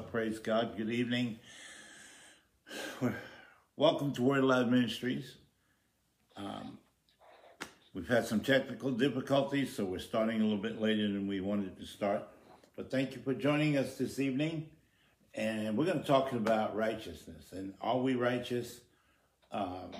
[0.00, 0.76] Praise God.
[0.76, 1.40] Good evening.
[3.76, 5.34] Welcome to Word Alive Ministries.
[6.36, 6.78] Um,
[7.92, 11.76] we've had some technical difficulties, so we're starting a little bit later than we wanted
[11.78, 12.22] to start.
[12.76, 14.68] But thank you for joining us this evening.
[15.34, 17.50] And we're going to talk about righteousness.
[17.52, 18.82] And are we righteous?
[19.50, 19.90] Um,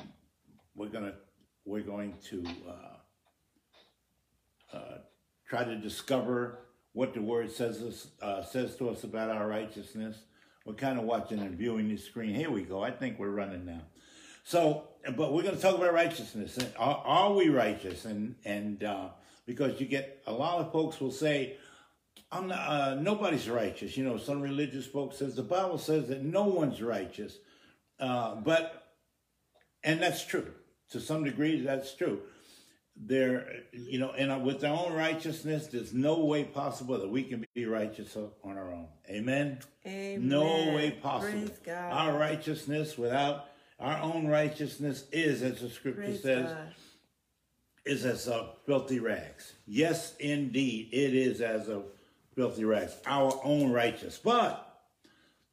[0.76, 1.14] we're going to
[1.64, 4.98] we're going to uh, uh,
[5.48, 10.16] try to discover what the word says us, uh, says to us about our righteousness.
[10.64, 12.34] We're kind of watching and viewing the screen.
[12.34, 12.82] Here we go.
[12.82, 13.82] I think we're running now.
[14.44, 16.58] So, but we're going to talk about righteousness.
[16.78, 18.04] Are, are we righteous?
[18.04, 19.08] And and uh,
[19.46, 21.56] because you get a lot of folks will say,
[22.32, 22.58] "I'm not.
[22.58, 26.82] Uh, nobody's righteous." You know, some religious folks says the Bible says that no one's
[26.82, 27.38] righteous.
[28.00, 28.94] Uh, but
[29.84, 30.52] and that's true
[30.90, 31.60] to some degree.
[31.60, 32.22] That's true
[33.00, 37.44] there, you know, and with our own righteousness, there's no way possible that we can
[37.54, 38.88] be righteous on our own.
[39.08, 39.60] Amen.
[39.86, 40.28] Amen.
[40.28, 40.44] No
[40.74, 41.50] way possible.
[41.68, 43.46] Our righteousness without
[43.78, 46.74] our own righteousness is, as the scripture Praise says, God.
[47.84, 49.54] is as a filthy rags.
[49.66, 51.82] Yes, indeed, it is as a
[52.34, 52.96] filthy rags.
[53.06, 54.80] Our own righteous, but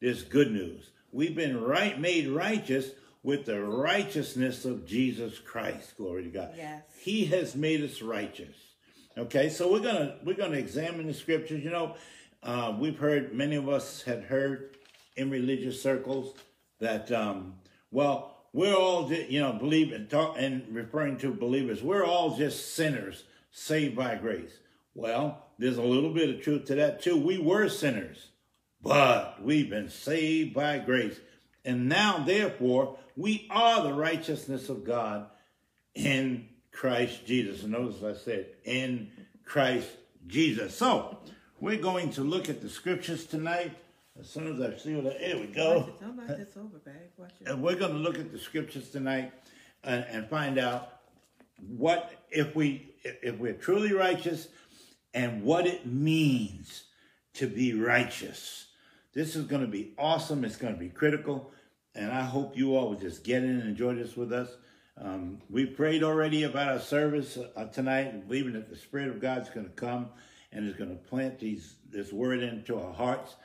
[0.01, 0.89] there's good news.
[1.11, 2.89] We've been right made righteous
[3.25, 5.97] with the righteousness of Jesus Christ.
[5.97, 6.53] Glory to God.
[6.55, 6.83] Yes.
[6.99, 8.55] He has made us righteous.
[9.17, 11.63] Okay, so we're gonna we're gonna examine the scriptures.
[11.63, 11.95] You know,
[12.43, 14.77] uh, we've heard many of us had heard
[15.17, 16.35] in religious circles
[16.79, 17.55] that um,
[17.89, 21.81] well, we're all just, you know believe and talk and referring to believers.
[21.81, 24.51] We're all just sinners saved by grace.
[24.93, 27.17] Well, there's a little bit of truth to that too.
[27.17, 28.27] We were sinners,
[28.83, 31.19] but we've been saved by grace.
[31.65, 35.25] And now, therefore, we are the righteousness of God
[35.93, 37.63] in Christ Jesus.
[37.63, 39.11] And notice I said, in
[39.43, 39.89] Christ
[40.27, 40.77] Jesus.
[40.77, 41.17] So,
[41.59, 43.71] we're going to look at the scriptures tonight.
[44.19, 45.89] As soon as I see what, here we go.
[45.99, 47.27] Don't knock this over, babe.
[47.45, 49.33] And we're going to look at the scriptures tonight
[49.83, 50.99] and, and find out
[51.57, 54.47] what if we if we're truly righteous
[55.13, 56.83] and what it means
[57.33, 58.67] to be righteous.
[59.15, 60.43] This is going to be awesome.
[60.43, 61.51] It's going to be critical.
[61.95, 64.49] And I hope you all will just get in and enjoy this with us.
[64.97, 69.41] Um, we prayed already about our service uh, tonight, believing that the Spirit of God
[69.41, 70.09] is going to come
[70.51, 73.35] and is going to plant these this word into our hearts,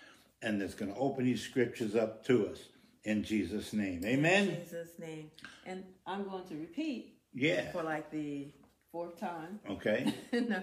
[0.42, 2.58] and it's going to open these scriptures up to us
[3.04, 4.04] in Jesus' name.
[4.04, 4.48] Amen.
[4.48, 5.30] In Jesus' name.
[5.66, 7.70] And I'm going to repeat Yeah.
[7.72, 8.48] for like the
[8.92, 9.60] fourth time.
[9.68, 10.12] Okay.
[10.32, 10.62] no.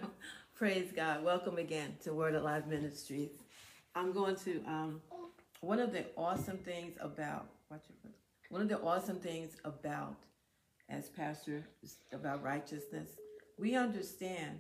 [0.55, 1.23] Praise God.
[1.23, 3.31] Welcome again to Word Alive Ministries.
[3.97, 5.01] I'm going to um
[5.61, 8.11] one of the awesome things about watch it.
[8.49, 10.15] One of the awesome things about
[10.87, 11.63] as pastor
[12.13, 13.09] about righteousness,
[13.57, 14.59] we understand,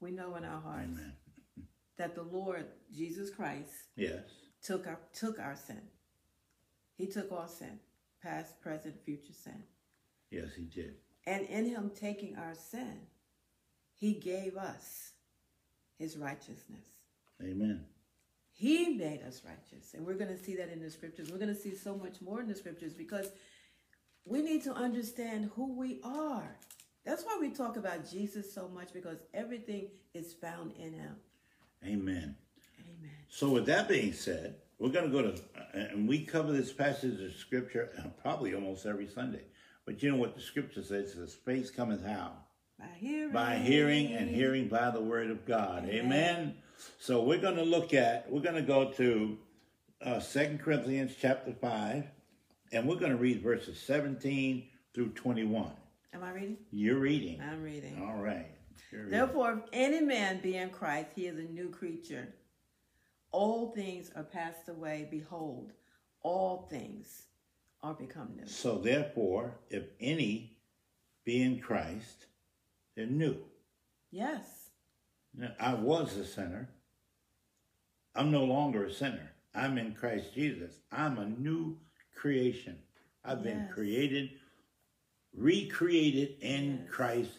[0.00, 1.12] we know in our hearts Amen.
[1.96, 4.20] that the Lord Jesus Christ Yes.
[4.62, 5.80] took our took our sin.
[6.98, 7.80] He took all sin,
[8.22, 9.62] past, present, future sin.
[10.30, 10.94] Yes, he did.
[11.26, 13.00] And in him taking our sin,
[13.94, 15.12] he gave us
[15.98, 16.86] his righteousness.
[17.42, 17.86] Amen.
[18.62, 19.92] He made us righteous.
[19.92, 21.32] And we're going to see that in the scriptures.
[21.32, 23.32] We're going to see so much more in the scriptures because
[24.24, 26.56] we need to understand who we are.
[27.04, 31.16] That's why we talk about Jesus so much because everything is found in him.
[31.84, 32.36] Amen.
[32.78, 33.10] Amen.
[33.28, 35.42] So, with that being said, we're going to go to,
[35.74, 39.42] and we cover this passage of scripture uh, probably almost every Sunday.
[39.86, 41.14] But you know what the scripture says?
[41.14, 42.30] The faith cometh how?
[42.78, 43.32] By hearing.
[43.32, 45.88] By hearing, and hearing by the word of God.
[45.88, 46.04] Amen.
[46.04, 46.54] Amen.
[46.98, 49.38] So, we're going to look at, we're going to go to
[50.04, 52.04] uh, 2 Corinthians chapter 5,
[52.72, 55.70] and we're going to read verses 17 through 21.
[56.14, 56.58] Am I reading?
[56.70, 57.40] You're reading.
[57.40, 58.02] I'm reading.
[58.02, 58.46] All right.
[58.92, 59.10] Reading.
[59.10, 62.28] Therefore, if any man be in Christ, he is a new creature.
[63.32, 65.08] Old things are passed away.
[65.10, 65.72] Behold,
[66.22, 67.24] all things
[67.82, 68.46] are become new.
[68.46, 70.58] So therefore, if any
[71.24, 72.26] be in Christ,
[72.94, 73.36] they're new.
[74.10, 74.61] Yes.
[75.58, 76.68] I was a sinner.
[78.14, 79.32] I'm no longer a sinner.
[79.54, 80.80] I'm in Christ Jesus.
[80.90, 81.78] I'm a new
[82.14, 82.78] creation.
[83.24, 83.72] I've been Yes.
[83.72, 84.30] created,
[85.34, 86.90] recreated in Yes.
[86.90, 87.38] Christ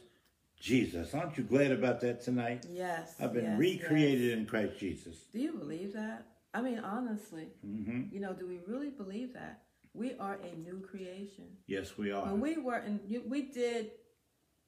[0.56, 1.14] Jesus.
[1.14, 2.66] Aren't you glad about that tonight?
[2.70, 3.20] Yes.
[3.20, 5.26] I've been yes, recreated in Christ Jesus.
[5.32, 6.26] Do you believe that?
[6.54, 9.64] I mean, honestly, hmm you know, do we really believe that?
[9.94, 11.58] We are a new creation.
[11.68, 12.26] Yes, we are.
[12.26, 13.92] When we were and we did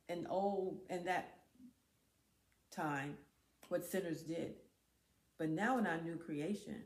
[0.10, 1.35] an old, and that
[2.76, 3.18] time,
[3.70, 4.56] what sinners did.
[5.38, 6.82] But now in our new creation,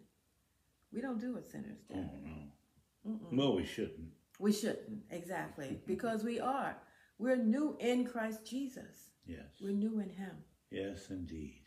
[0.91, 2.09] we don't do what sinners oh, do.
[2.25, 3.19] no.
[3.31, 4.09] Well, we shouldn't.
[4.39, 6.75] We shouldn't, exactly, because we are.
[7.17, 9.11] We're new in Christ Jesus.
[9.25, 9.45] Yes.
[9.61, 10.37] We're new in Him.
[10.71, 11.63] Yes, indeed.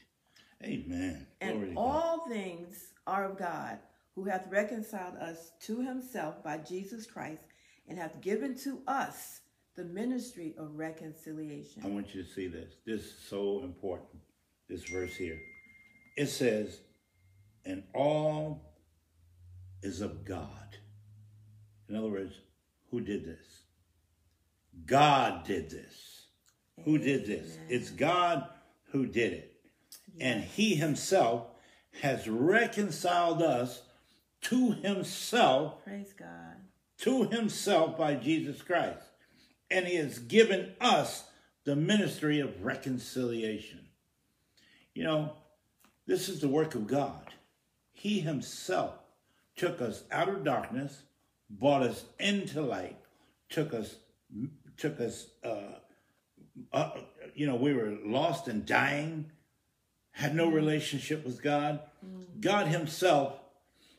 [0.64, 1.26] Amen.
[1.40, 1.80] Glory And God.
[1.80, 3.78] all things are of God,
[4.14, 7.44] who hath reconciled us to himself by Jesus Christ,
[7.88, 9.40] and hath given to us
[9.76, 11.82] the ministry of reconciliation.
[11.84, 12.74] I want you to see this.
[12.84, 14.20] This is so important.
[14.68, 15.38] This verse here.
[16.16, 16.80] It says,
[17.64, 18.74] and all
[19.82, 20.76] is of God.
[21.88, 22.34] In other words,
[22.90, 23.44] who did this?
[24.86, 26.26] God did this.
[26.84, 27.56] Who did this?
[27.68, 28.46] It's God
[28.90, 29.54] who did it.
[30.20, 31.46] And he himself
[32.02, 33.82] has reconciled us
[34.42, 36.56] to himself, Praise God.
[36.98, 39.11] to himself by Jesus Christ.
[39.72, 41.24] And he has given us
[41.64, 43.80] the ministry of reconciliation.
[44.94, 45.32] You know,
[46.06, 47.32] this is the work of God.
[47.92, 48.94] He himself
[49.56, 51.02] took us out of darkness,
[51.48, 52.98] brought us into light,
[53.48, 53.96] took us,
[54.76, 55.78] took us, uh,
[56.72, 56.90] uh,
[57.34, 59.30] you know, we were lost and dying,
[60.10, 61.80] had no relationship with God.
[62.40, 63.38] God himself,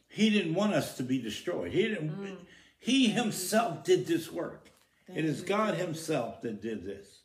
[0.08, 1.72] he didn't want us to be destroyed.
[1.72, 2.38] He didn't,
[2.78, 4.70] he himself did this work.
[5.08, 7.22] It is God himself that did this.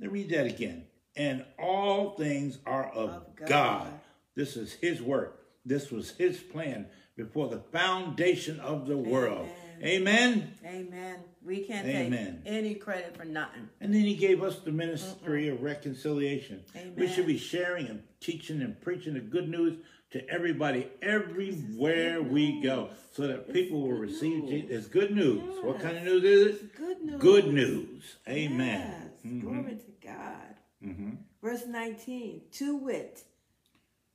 [0.00, 0.84] Let me read that again.
[1.16, 3.48] And all things are of, Of God.
[3.48, 4.00] God.
[4.34, 5.46] This is his work.
[5.64, 6.86] This was his plan
[7.16, 9.48] before the foundation of the world.
[9.82, 10.54] Amen.
[10.64, 11.16] Amen.
[11.44, 12.42] We can't Amen.
[12.44, 13.68] take any credit for nothing.
[13.80, 16.62] And then he gave us the ministry of reconciliation.
[16.96, 19.78] We should be sharing and teaching and preaching the good news
[20.12, 24.48] to everybody everywhere we go so that people will receive.
[24.48, 24.70] Jesus.
[24.70, 25.64] It's good news.
[25.64, 26.76] What kind of news is it?
[26.76, 27.20] Good news.
[27.20, 28.16] Good news.
[28.28, 29.10] Amen.
[29.24, 29.42] Yes.
[29.42, 30.54] Glory to God.
[30.82, 31.10] hmm
[31.42, 33.22] Verse 19, to wit,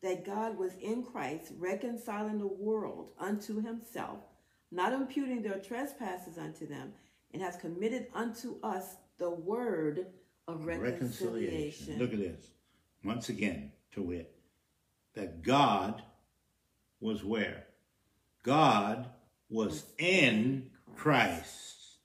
[0.04, 4.18] that God was in Christ reconciling the world unto himself,
[4.72, 6.92] not imputing their trespasses unto them,
[7.34, 10.08] and has committed unto us the word
[10.48, 12.00] of reconciliation.
[12.00, 12.48] Look at this.
[13.04, 14.36] Once again, to wit,
[15.16, 16.02] that God
[17.00, 17.66] was where?
[18.44, 19.08] God
[19.50, 21.98] was in Christ.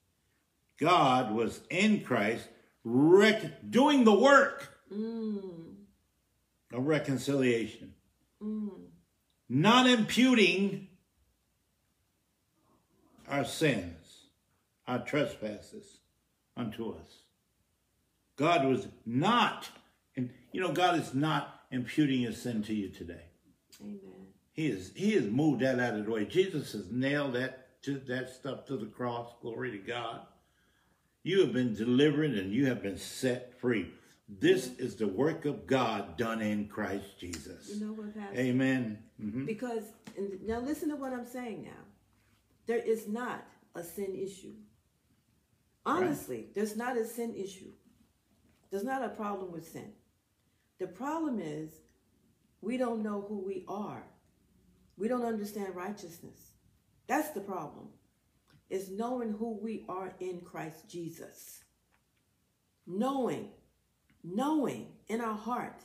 [0.78, 2.48] God was in Christ,
[2.84, 5.74] doing the work Mm,
[6.72, 7.94] of reconciliation,
[8.40, 8.70] mm.
[9.48, 10.86] not imputing
[13.28, 14.28] our sins,
[14.86, 15.98] our trespasses
[16.56, 17.22] unto us.
[18.36, 19.68] God was not,
[20.16, 23.24] and you know, God is not imputing his sin to you today.
[23.80, 24.26] Amen.
[24.52, 26.24] He is he has moved that out of the way.
[26.24, 29.32] Jesus has nailed that to that stuff to the cross.
[29.42, 30.20] Glory to God.
[31.22, 33.90] You have been delivered and you have been set free.
[34.28, 37.68] This is the work of God done in Christ Jesus.
[37.74, 38.40] You know what, Pastor?
[38.40, 38.98] Amen.
[39.20, 39.46] Mhm.
[39.46, 39.84] Because,
[40.42, 41.84] now listen to what I'm saying now.
[42.66, 44.54] There is not a sin issue.
[45.84, 47.70] Honestly, there's not a sin issue.
[48.70, 49.92] There's not a problem with sin.
[50.78, 51.70] The problem is
[52.60, 54.02] we don't know who we are.
[54.96, 56.38] We don't understand righteousness.
[57.06, 57.88] That's the problem.
[58.68, 61.60] Is knowing who we are in Christ Jesus.
[62.86, 63.50] Knowing,
[64.24, 65.82] knowing in our heart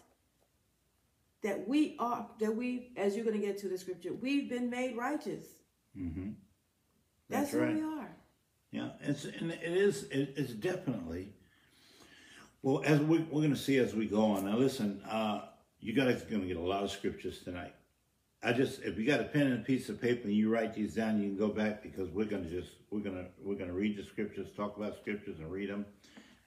[1.43, 4.69] that we are, that we, as you're going to get to the scripture, we've been
[4.69, 5.43] made righteous.
[5.97, 6.35] Mhm.
[7.29, 7.75] That's, That's who right.
[7.75, 8.15] we are.
[8.71, 11.33] Yeah, it's and it is it, it's definitely
[12.63, 14.45] well as we, we're going to see as we go on.
[14.45, 15.41] Now listen, uh,
[15.79, 17.73] you guys are going to get a lot of scriptures tonight.
[18.43, 20.73] I just if you got a pen and a piece of paper and you write
[20.73, 23.55] these down, you can go back because we're going to just we're going to we're
[23.55, 25.85] going to read the scriptures, talk about scriptures, and read them.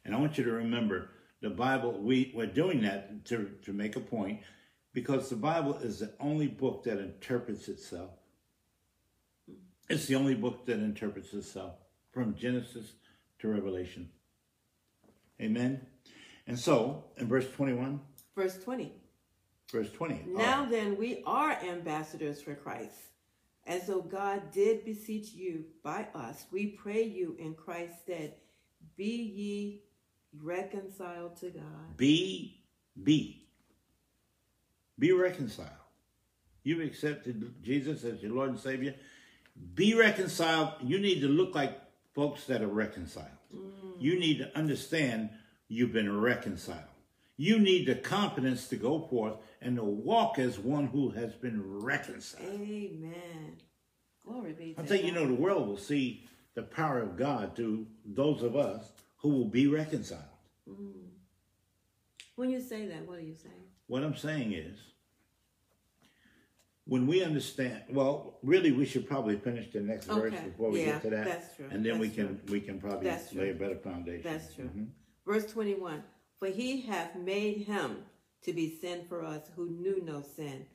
[0.05, 2.01] And I want you to remember the Bible.
[2.01, 4.41] We we're doing that to to make a point
[4.93, 8.11] because the Bible is the only book that interprets itself.
[9.89, 11.75] It's the only book that interprets itself
[12.11, 12.95] from Genesis
[13.41, 14.09] to Revelation.
[15.41, 15.87] Amen.
[16.47, 18.01] And so, in verse 21,
[18.37, 18.93] Verse 20.
[19.71, 20.25] verse 20.
[20.27, 22.97] Now then, we are ambassadors for Christ.
[23.67, 28.35] As though God did beseech you by us, we pray you in Christ's stead,
[28.97, 29.83] be ye
[30.43, 31.97] reconciled to God.
[31.97, 32.61] be,
[33.03, 33.47] be,
[34.99, 35.71] be reconciled.
[36.63, 38.95] You've accepted Jesus as your Lord and Savior.
[39.75, 40.71] Be reconciled.
[40.83, 41.79] You need to look like
[42.15, 43.27] folks that are reconciled.
[43.55, 43.93] Mm.
[43.99, 45.31] You need to understand
[45.75, 46.79] you've been reconciled.
[47.37, 51.61] You need the confidence to go forth and to walk as one who has been
[51.81, 52.45] reconciled.
[52.61, 53.57] Amen.
[54.25, 57.57] Glory be to I think you know the world will see the power of God
[57.57, 60.23] through those of us who will be reconciled.
[62.37, 63.55] When you say that, what are you saying?
[63.87, 64.79] What I'm saying is,
[66.87, 70.93] when we understand, well, really, we should probably finish the next verse before we Yeah,
[70.93, 71.67] get to that, that's true.
[71.71, 74.23] and then we That's can we can probably lay a better foundation.
[74.23, 74.67] That's true.
[74.67, 74.89] Mhm.
[75.27, 76.03] Verse 21
[76.39, 77.99] For he hath made him
[78.43, 80.67] to be sin for us who knew no sin,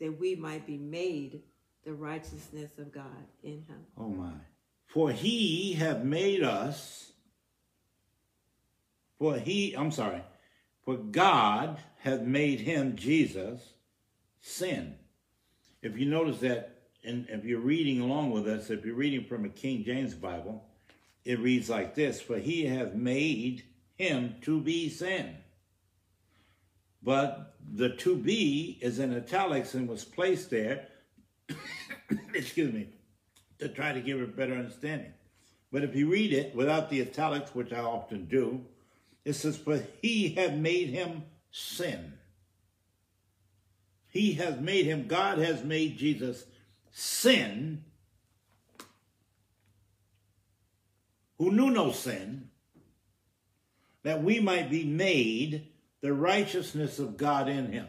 [0.00, 1.42] that we might be made
[1.84, 3.86] the righteousness of God in him.
[3.96, 4.32] Oh my.
[4.86, 7.12] For he have made us,
[9.18, 10.22] for he, I'm sorry,
[10.84, 13.60] for God hath made him, Jesus,
[14.40, 14.94] sin.
[15.82, 16.74] If you notice that,
[17.04, 20.64] and if you're reading along with us, if you're reading from a King James Bible,
[21.24, 23.64] it reads like this For he hath made
[23.98, 25.36] him to be sin.
[27.02, 30.86] But the to be is in italics and was placed there,
[32.34, 32.88] excuse me,
[33.58, 35.12] to try to give a better understanding.
[35.70, 38.64] But if you read it without the italics, which I often do,
[39.24, 42.14] it says, For he hath made him sin.
[44.08, 46.44] He has made him, God has made Jesus
[46.90, 47.84] sin,
[51.36, 52.47] who knew no sin,
[54.08, 55.68] that we might be made
[56.00, 57.86] the righteousness of God in him.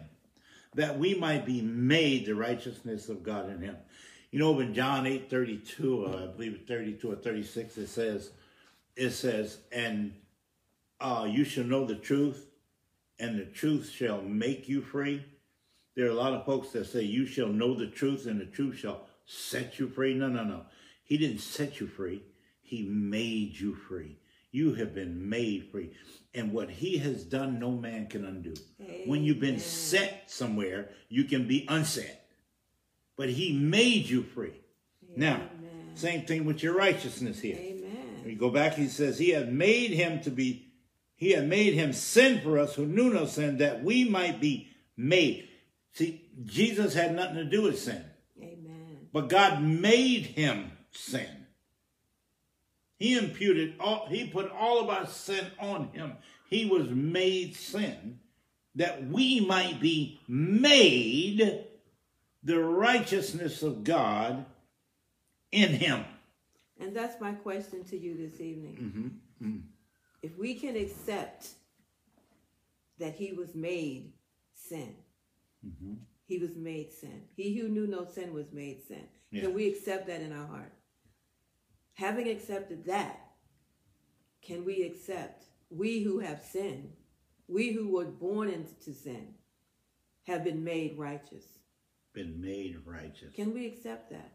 [0.75, 3.77] That we might be made the righteousness of God in him.
[4.29, 8.31] You know, in John 8 32, or I believe it's 32 or 36, it says,
[8.97, 10.13] it says, and
[10.99, 12.47] uh, you shall know the truth,
[13.17, 15.23] and the truth shall make you free.
[15.95, 18.45] There are a lot of folks that say, you shall know the truth, and the
[18.45, 20.15] truth shall set you free.
[20.15, 20.65] No, no, no.
[21.01, 22.23] He didn't set you free.
[22.61, 24.18] He made you free.
[24.51, 25.91] You have been made free.
[26.33, 28.53] And what he has done, no man can undo.
[28.81, 29.01] Amen.
[29.05, 32.27] When you've been set somewhere, you can be unset.
[33.15, 34.53] But he made you free.
[35.03, 35.17] Amen.
[35.17, 35.41] Now,
[35.95, 37.57] same thing with your righteousness here.
[37.57, 38.21] Amen.
[38.25, 40.71] We go back, he says, He had made him to be,
[41.15, 44.69] he had made him sin for us who knew no sin, that we might be
[44.95, 45.49] made.
[45.93, 48.03] See, Jesus had nothing to do with sin.
[48.37, 49.07] Amen.
[49.11, 51.38] But God made him sin.
[52.99, 56.17] He imputed all, he put all of our sin on him.
[56.49, 58.19] He was made sin
[58.75, 61.63] that we might be made
[62.43, 64.45] the righteousness of God
[65.51, 66.05] in him.
[66.79, 68.75] And that's my question to you this evening.
[69.41, 69.47] Mm-hmm.
[69.47, 69.59] Mm-hmm.
[70.21, 71.49] If we can accept
[72.99, 74.13] that he was made
[74.53, 74.95] sin,
[75.65, 75.93] mm-hmm.
[76.25, 77.21] he was made sin.
[77.35, 79.07] He who knew no sin was made sin.
[79.31, 79.43] Yeah.
[79.43, 80.71] Can we accept that in our heart?
[81.99, 83.19] Having accepted that,
[84.41, 86.93] can we accept we who have sinned,
[87.49, 89.33] we who were born into sin,
[90.25, 91.43] have been made righteous?
[92.13, 93.35] Been made righteous.
[93.35, 94.31] Can we accept that?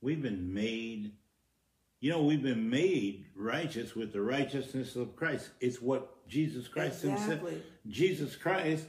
[0.00, 1.12] We've been made,
[2.00, 5.50] you know, we've been made righteous with the righteousness of Christ.
[5.60, 7.52] It's what Jesus Christ exactly.
[7.52, 8.86] himself, Jesus Christ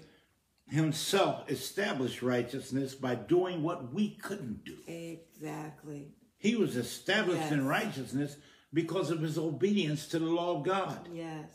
[0.67, 4.77] himself established righteousness by doing what we couldn't do.
[4.87, 6.15] Exactly.
[6.37, 7.51] He was established yes.
[7.51, 8.37] in righteousness
[8.73, 11.07] because of his obedience to the law of God.
[11.11, 11.45] Yes.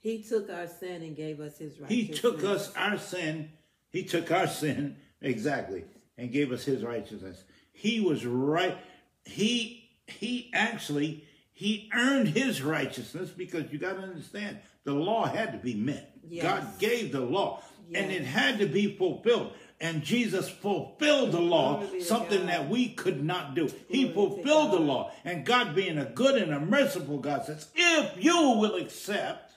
[0.00, 2.08] He took our sin and gave us his righteousness.
[2.08, 3.50] He took us our sin.
[3.90, 5.84] He took our sin, exactly,
[6.16, 7.44] and gave us his righteousness.
[7.72, 8.76] He was right.
[9.24, 15.52] He he actually he earned his righteousness because you got to understand the law had
[15.52, 16.16] to be met.
[16.26, 16.42] Yes.
[16.42, 18.02] God gave the law yes.
[18.02, 19.52] and it had to be fulfilled.
[19.80, 23.70] And Jesus fulfilled the law, something that we could not do.
[23.88, 25.10] He fulfilled the law.
[25.24, 29.52] And God, being a good and a merciful God, says, if you will accept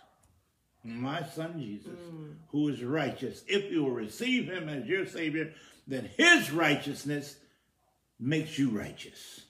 [0.82, 2.36] my son Jesus, mm.
[2.50, 5.54] who is righteous, if you will receive him as your Savior,
[5.88, 7.36] then his righteousness
[8.18, 9.42] makes you righteous.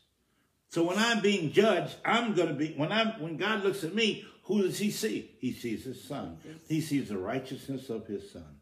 [0.69, 3.93] So when I'm being judged, I'm going to be, when I'm, when God looks at
[3.93, 5.29] me, who does he see?
[5.37, 6.37] He sees his son.
[6.67, 8.57] He sees the righteousness of his son.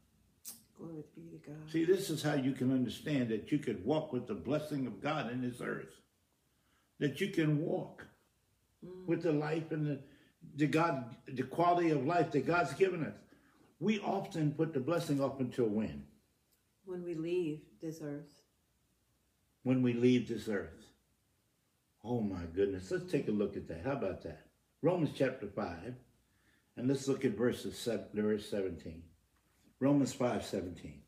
[0.81, 1.71] Glory be to God.
[1.71, 5.01] See, this is how you can understand that you could walk with the blessing of
[5.01, 5.93] God in this earth.
[6.99, 8.05] That you can walk
[8.85, 9.05] mm.
[9.05, 9.99] with the life and the,
[10.55, 13.13] the God, the quality of life that God's given us.
[13.79, 16.03] We often put the blessing off until when?
[16.85, 18.41] When we leave this earth.
[19.63, 20.85] When we leave this earth.
[22.03, 22.89] Oh my goodness.
[22.89, 23.81] Let's take a look at that.
[23.85, 24.47] How about that?
[24.81, 25.93] Romans chapter 5.
[26.77, 29.03] And let's look at verses verse 17.
[29.81, 31.01] Romans 5 17.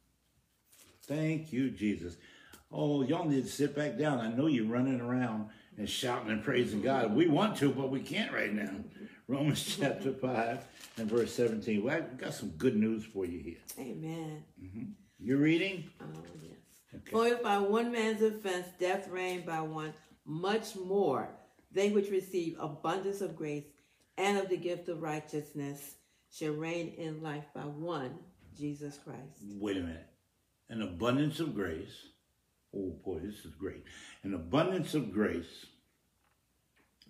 [1.05, 2.17] Thank you, Jesus.
[2.71, 4.19] Oh, y'all need to sit back down.
[4.19, 7.15] I know you're running around and shouting and praising God.
[7.15, 8.71] We want to, but we can't right now.
[9.27, 10.65] Romans chapter 5
[10.97, 11.83] and verse 17.
[11.83, 13.59] Well, I've got some good news for you here.
[13.79, 14.43] Amen.
[14.61, 14.83] Mm-hmm.
[15.19, 15.83] You're reading?
[16.01, 16.05] Oh,
[16.41, 16.57] yes.
[16.95, 17.11] Okay.
[17.11, 19.93] For if by one man's offense death reigned by one,
[20.25, 21.29] much more
[21.71, 23.65] they which receive abundance of grace
[24.17, 25.95] and of the gift of righteousness
[26.31, 28.17] shall reign in life by one
[28.57, 29.43] Jesus Christ.
[29.59, 30.07] Wait a minute.
[30.69, 32.07] An abundance of grace.
[32.75, 33.83] Oh boy, this is great.
[34.23, 35.65] An abundance of grace,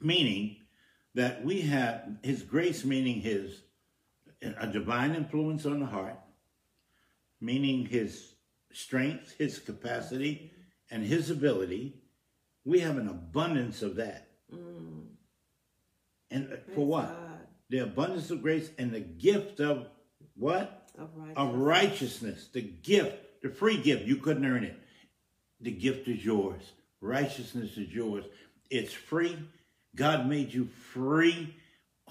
[0.02, 0.58] meaning
[1.16, 3.62] that we have his grace, meaning his
[4.60, 6.20] a divine influence on the heart,
[7.40, 8.36] meaning his
[8.74, 10.52] strength, his capacity,
[10.92, 11.96] and his ability,
[12.66, 14.28] we have an abundance of that.
[14.54, 15.06] Mm.
[16.32, 17.08] And uh, Praise for what?
[17.08, 17.48] God.
[17.70, 19.88] The abundance of grace and the gift of
[20.36, 20.83] what?
[20.98, 21.38] Of righteousness.
[21.38, 22.48] Of righteousness.
[22.54, 24.04] The gift, the free gift.
[24.04, 24.78] You couldn't earn it.
[25.62, 26.62] The gift is yours.
[27.02, 28.26] Righteousness is yours.
[28.70, 29.38] It's free.
[29.96, 31.56] God made you free.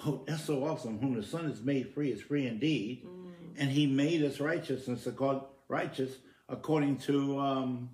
[0.04, 0.98] Oh, that's so awesome.
[0.98, 3.04] Whom the Son is made free is free indeed.
[3.04, 3.30] Mm.
[3.56, 5.06] And he made us righteousness
[5.68, 6.10] righteous
[6.48, 7.90] according to um,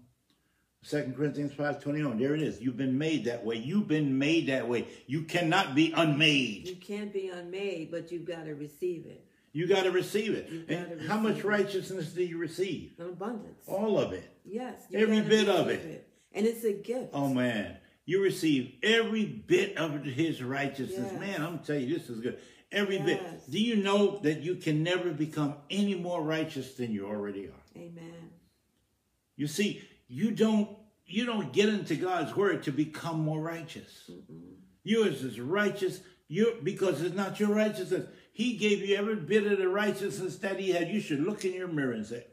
[0.87, 2.19] 2 Corinthians 5.21.
[2.19, 2.61] There it is.
[2.61, 3.57] You've been made that way.
[3.57, 4.87] You've been made that way.
[5.07, 6.69] You cannot be unmade.
[6.69, 9.28] You can't be unmade, but you've got to receive it.
[9.59, 10.69] You got to receive it.
[10.69, 11.45] And how much it.
[11.45, 12.93] righteousness do you receive?
[12.97, 13.65] An abundance.
[13.67, 14.31] All of it.
[14.45, 14.83] Yes.
[14.95, 16.09] Every bit of receive it.
[16.33, 17.11] And it's a gift.
[17.13, 21.11] Oh man, you receive every bit of his righteousness.
[21.11, 21.21] Yes.
[21.21, 22.39] Man, I'm telling you, this is good.
[22.71, 23.21] Every bit.
[23.51, 27.81] Do you know that you can never become any more righteous than you already are?
[27.81, 28.31] Amen.
[29.35, 30.69] You see, you don't
[31.05, 34.09] you don't get into God's word to become more righteous.
[34.85, 35.99] Yours is righteous.
[36.29, 38.07] You because it's not your righteousness.
[38.39, 40.91] He gave you every bit of the righteousness that he had.
[40.91, 42.25] You should look in your mirror and say,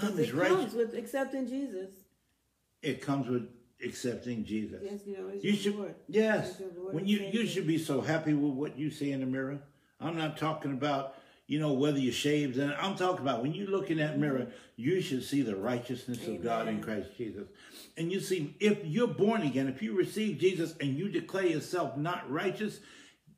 [0.00, 0.56] I'm as it righteous.
[0.56, 1.90] comes with accepting Jesus.
[2.80, 3.46] It comes with
[3.84, 4.80] accepting Jesus.
[4.82, 5.94] Yes, you know, it's You your should, Lord.
[6.08, 6.58] yes.
[6.58, 9.58] Lord When you you should be so happy with what you see in the mirror.
[10.00, 11.16] I'm not talking about
[11.46, 14.38] you know whether you shaved, and I'm talking about when you look in that mirror,
[14.38, 14.50] mm-hmm.
[14.76, 17.46] you should see the righteousness of God in Christ Jesus.
[17.98, 21.98] And you see, if you're born again, if you receive Jesus and you declare yourself
[21.98, 22.80] not righteous,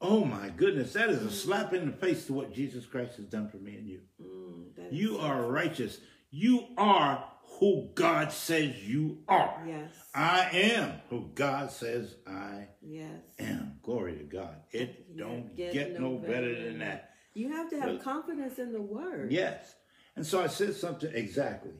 [0.00, 3.26] oh my goodness, that is a slap in the face to what Jesus Christ has
[3.26, 4.00] done for me and you.
[4.22, 5.98] Mm, You are righteous.
[6.30, 7.24] You are
[7.58, 9.62] who God says you are.
[9.66, 9.90] Yes.
[10.14, 13.22] I am who God says I Yes.
[13.38, 13.78] am.
[13.82, 14.56] Glory to God.
[14.72, 17.10] It Yeah, don't get, no better than that.
[17.34, 19.32] You have to have Well- confidence in the word.
[19.32, 19.74] Yes.
[20.16, 21.72] And so I said something exactly.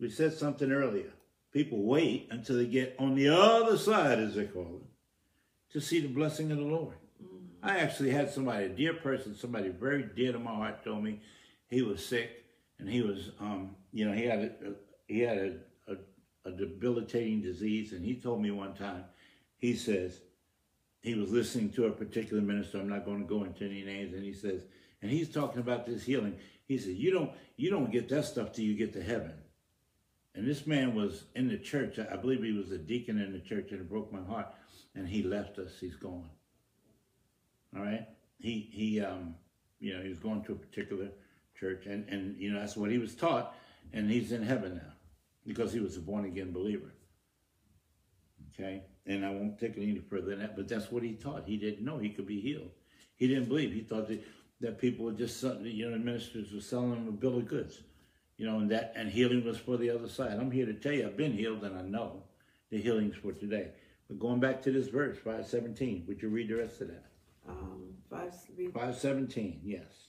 [0.00, 1.12] We said something earlier.
[1.52, 4.88] People wait until they get on the other side, as they call it,
[5.74, 6.94] to see the blessing of the Lord.
[7.62, 11.20] I actually had somebody, a dear person, somebody very dear to my heart, told me
[11.68, 12.44] he was sick
[12.78, 14.74] and he was, um, you know, he had a, a
[15.08, 19.04] he had a, a, a debilitating disease, and he told me one time,
[19.58, 20.20] he says,
[21.02, 22.78] he was listening to a particular minister.
[22.78, 24.62] I'm not going to go into any names, and he says,
[25.02, 26.38] and he's talking about this healing.
[26.66, 29.34] He said, you don't you don't get that stuff till you get to heaven.
[30.34, 31.98] And this man was in the church.
[31.98, 34.48] I believe he was a deacon in the church, and it broke my heart.
[34.96, 35.72] And he left us.
[35.80, 36.28] He's gone.
[37.76, 38.06] All right.
[38.38, 39.34] He he um
[39.80, 41.08] you know he was going to a particular
[41.58, 43.54] church, and and you know that's what he was taught,
[43.92, 44.92] and he's in heaven now
[45.46, 46.92] because he was a born again believer.
[48.52, 51.44] Okay, and I won't take it any further than that, but that's what he taught.
[51.46, 52.70] He didn't know he could be healed.
[53.16, 53.72] He didn't believe.
[53.72, 54.24] He thought that,
[54.60, 57.82] that people were just you know ministers were selling him a bill of goods,
[58.36, 60.38] you know, and that and healing was for the other side.
[60.38, 62.24] I'm here to tell you, I've been healed, and I know
[62.70, 63.70] the healing's for today.
[64.08, 67.06] But going back to this verse, five seventeen, would you read the rest of that?
[67.48, 70.08] Um, five, read, Five seventeen, yes.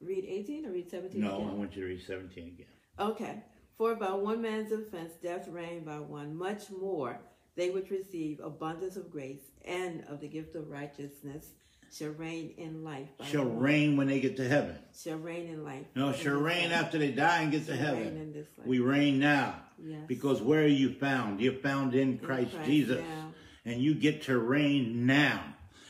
[0.00, 1.20] read 18 or read 17?
[1.20, 1.48] No, again?
[1.48, 2.66] I want you to read seventeen again.
[2.98, 3.42] Okay.
[3.76, 7.18] For by one man's offense death reigned by one, much more
[7.56, 11.52] they which receive abundance of grace and of the gift of righteousness
[11.96, 13.08] shall reign in life.
[13.24, 14.76] Shall reign when they get to heaven.
[14.96, 15.86] Shall reign in life.
[15.94, 18.20] No, shall reign after they die and get to Shall reign heaven.
[18.20, 18.66] in life.
[18.66, 19.56] We reign now.
[19.82, 20.00] Yes.
[20.06, 21.40] Because where are you found?
[21.40, 23.00] You're found in Christ, Christ Jesus.
[23.00, 23.32] now.
[23.64, 25.42] And you get to reign now.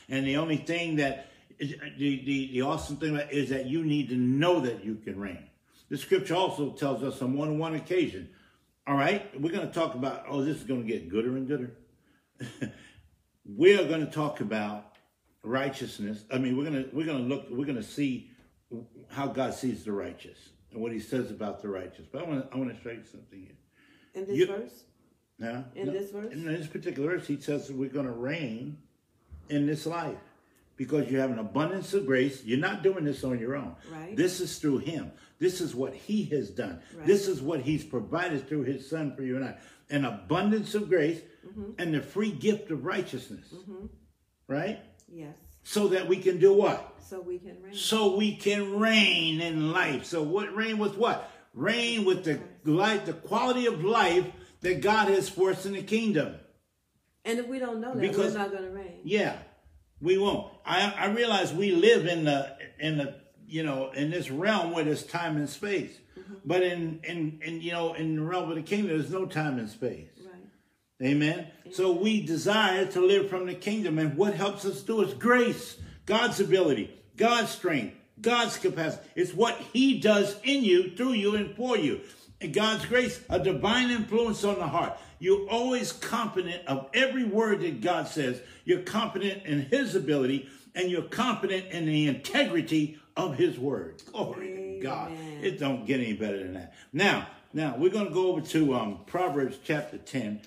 [0.07, 1.65] And the only thing that, uh,
[1.97, 5.43] the, the, the awesome thing is that you need to know that you can reign.
[5.89, 8.29] The scripture also tells us on one one occasion.
[8.87, 11.47] All right, we're going to talk about, oh, this is going to get gooder and
[11.47, 11.71] gooder.
[13.45, 14.94] we are going to talk about
[15.45, 16.23] righteousness.
[16.31, 18.31] I mean, we're going to, we're to look, we're going to see
[19.09, 20.37] how God sees the righteous
[20.71, 22.05] and what he says about the righteous.
[22.11, 23.55] But I want to, I want to show you something here.
[24.13, 24.83] In this You- verse?
[25.37, 25.63] Yeah.
[25.75, 26.31] In this verse?
[26.31, 28.77] In this particular verse, he says we're going to reign
[29.49, 30.17] in this life
[30.77, 32.43] because you have an abundance of grace.
[32.45, 33.75] You're not doing this on your own.
[33.91, 34.15] Right.
[34.15, 35.11] This is through him.
[35.39, 36.81] This is what he has done.
[36.97, 37.05] Right.
[37.05, 39.55] This is what he's provided through his son for you and I.
[39.89, 41.73] An abundance of grace Mm-hmm.
[41.77, 43.53] and the free gift of righteousness.
[44.47, 44.79] Right?
[45.07, 45.35] Yes.
[45.63, 46.93] So that we can do what?
[46.99, 47.73] So we can reign.
[47.73, 50.05] so we can reign in life.
[50.05, 51.29] So what reign with what?
[51.53, 54.25] Reign with the life, the quality of life
[54.61, 56.35] that God has for us in the kingdom.
[57.23, 59.01] And if we don't know that, Because- we're not going to reign.
[59.03, 59.37] Yeah,
[60.01, 60.51] we won't.
[60.65, 63.15] I, I realize we live in the in the
[63.47, 66.35] you know in this realm where there's time and space, mm-hmm.
[66.43, 69.57] but in in in you know in the realm of the kingdom there's no time
[69.59, 70.09] and space.
[71.01, 71.47] Amen.
[71.71, 75.77] So we desire to live from the kingdom, and what helps us do is grace,
[76.05, 79.03] God's ability, God's strength, God's capacity.
[79.15, 82.01] It's what He does in you, through you, and for you.
[82.39, 84.97] And God's grace, a divine influence on the heart.
[85.19, 88.41] You're always confident of every word that God says.
[88.63, 94.03] You're confident in His ability and you're confident in the integrity of His word.
[94.11, 94.73] Glory Amen.
[94.73, 95.11] to God.
[95.41, 96.73] It don't get any better than that.
[96.91, 100.41] Now, now we're going to go over to um, Proverbs chapter 10.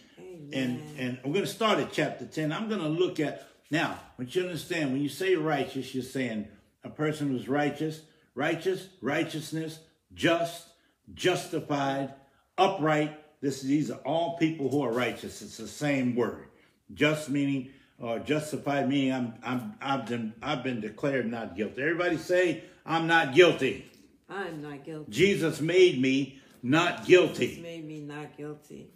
[0.53, 2.53] And, and we're going to start at chapter 10.
[2.53, 6.49] I'm going to look at, now, what you understand, when you say righteous, you're saying
[6.85, 8.03] a person who's righteous,
[8.35, 9.81] righteous, righteousness,
[10.15, 10.69] just,
[11.15, 12.15] justified,
[12.57, 13.19] upright.
[13.41, 15.43] This, these are all people who are righteous.
[15.43, 16.47] It's the same word.
[16.95, 21.83] Just meaning, or justified meaning I'm, I'm, I've been, I've been declared not guilty.
[21.83, 23.85] Everybody say, I'm not guilty.
[24.29, 25.11] I'm not guilty.
[25.11, 27.49] Jesus made me not guilty.
[27.49, 28.91] Jesus made me not guilty.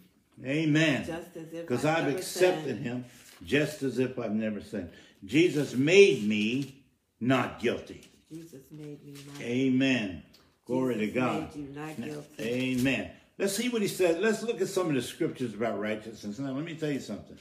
[0.45, 1.05] Amen.
[1.05, 2.85] Just as if because I've accepted sinned.
[2.85, 3.05] him,
[3.43, 4.89] just as if I've never sinned.
[5.25, 6.83] Jesus made me
[7.19, 8.01] not guilty.
[8.31, 9.41] Jesus made me not.
[9.41, 10.23] Amen.
[10.65, 11.55] Glory Jesus to God.
[11.55, 12.43] Made you not guilty.
[12.43, 13.11] Amen.
[13.37, 14.17] Let's see what he says.
[14.19, 16.39] Let's look at some of the scriptures about righteousness.
[16.39, 17.37] Now, let me tell you something.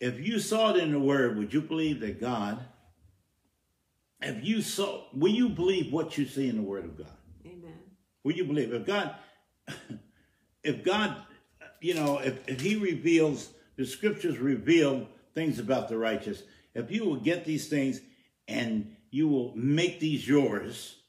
[0.00, 2.58] If you saw it in the word, would you believe that God,
[4.20, 7.16] if you saw, will you believe what you see in the word of God?
[7.46, 7.78] Amen.
[8.24, 8.72] Will you believe?
[8.72, 9.14] If God,
[10.64, 11.16] if God,
[11.80, 16.42] you know, if, if he reveals, the scriptures reveal things about the righteous,
[16.74, 18.00] if you will get these things
[18.46, 21.00] and you will make these yours,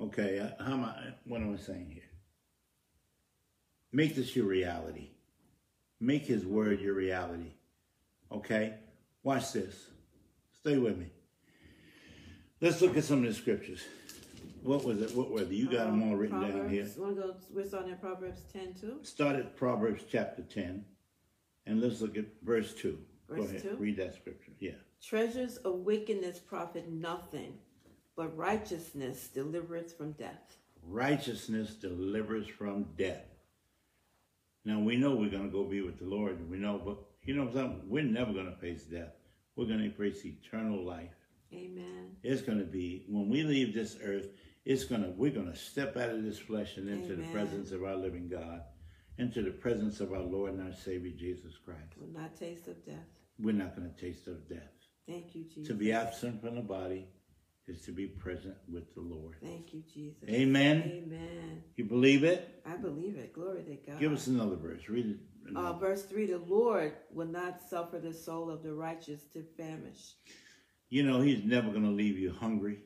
[0.00, 0.94] Okay, uh, how am I,
[1.24, 2.04] what am I saying here?
[3.92, 5.08] Make this your reality.
[6.00, 7.54] Make his word your reality.
[8.30, 8.74] Okay?
[9.24, 9.74] Watch this.
[10.60, 11.06] Stay with me.
[12.60, 13.80] Let's look at some of the scriptures.
[14.68, 15.16] What was it?
[15.16, 15.54] What were they?
[15.54, 16.86] You got um, them all written Proverbs, down here.
[16.98, 18.98] Want to go, we're starting at Proverbs 10 too?
[19.00, 20.84] Start at Proverbs chapter 10.
[21.64, 22.98] And let's look at verse 2.
[23.30, 23.62] Verse go ahead.
[23.62, 23.76] 2?
[23.78, 24.52] Read that scripture.
[24.60, 24.72] Yeah.
[25.02, 27.54] Treasures of wickedness profit nothing,
[28.14, 30.58] but righteousness delivers from death.
[30.82, 33.24] Righteousness delivers from death.
[34.66, 36.50] Now we know we're going to go be with the Lord.
[36.50, 37.84] We know, but you know something?
[37.88, 39.14] We're never going to face death.
[39.56, 41.14] We're going to face eternal life.
[41.54, 42.16] Amen.
[42.22, 44.28] It's going to be when we leave this earth.
[44.68, 47.22] It's to we're going to step out of this flesh and into Amen.
[47.22, 48.60] the presence of our living God,
[49.16, 51.94] into the presence of our Lord and our Savior Jesus Christ.
[51.98, 53.06] We'll not taste of death.
[53.38, 54.68] We're not going to taste of death.
[55.08, 55.68] Thank you, Jesus.
[55.68, 57.08] To be absent from the body
[57.66, 59.36] is to be present with the Lord.
[59.42, 60.28] Thank you, Jesus.
[60.28, 60.82] Amen.
[61.02, 61.62] Amen.
[61.76, 62.62] You believe it?
[62.66, 63.32] I believe it.
[63.32, 63.98] Glory to God.
[63.98, 64.86] Give us another verse.
[64.90, 65.56] Read it.
[65.56, 70.16] Uh, verse 3 The Lord will not suffer the soul of the righteous to famish.
[70.90, 72.80] You know, He's never going to leave you hungry.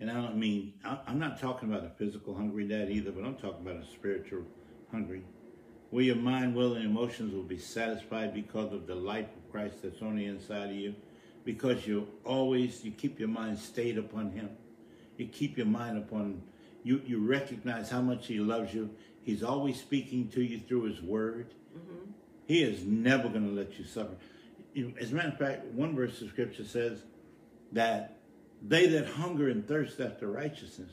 [0.00, 3.34] And I don't mean, I'm not talking about a physical hungry dad either, but I'm
[3.34, 4.44] talking about a spiritual
[4.90, 5.22] hungry.
[5.90, 9.82] Where your mind, will, and emotions will be satisfied because of the life of Christ
[9.82, 10.94] that's on the inside of you
[11.44, 14.50] because you always you keep your mind stayed upon him
[15.16, 16.42] you keep your mind upon
[16.82, 18.90] you you recognize how much he loves you
[19.22, 22.10] he's always speaking to you through his word mm-hmm.
[22.46, 24.14] he is never going to let you suffer
[25.00, 27.02] as a matter of fact one verse of scripture says
[27.72, 28.16] that
[28.62, 30.92] they that hunger and thirst after righteousness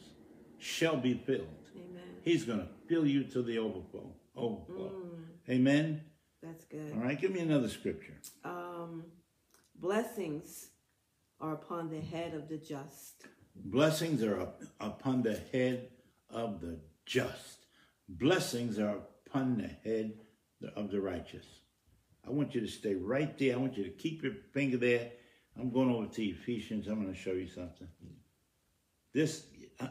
[0.57, 5.51] shall be filled amen he's going to fill you to the overflow overflow mm.
[5.53, 6.01] amen
[6.41, 9.03] that's good all right give me another scripture um
[9.79, 10.69] Blessings
[11.39, 13.27] are upon the head of the just.
[13.55, 15.89] Blessings are up, upon the head
[16.31, 17.67] of the just.
[18.09, 20.13] Blessings are upon the head
[20.75, 21.45] of the righteous.
[22.25, 23.53] I want you to stay right there.
[23.53, 25.11] I want you to keep your finger there.
[25.59, 26.87] I'm going over to Ephesians.
[26.87, 27.87] I'm going to show you something.
[29.13, 29.45] This,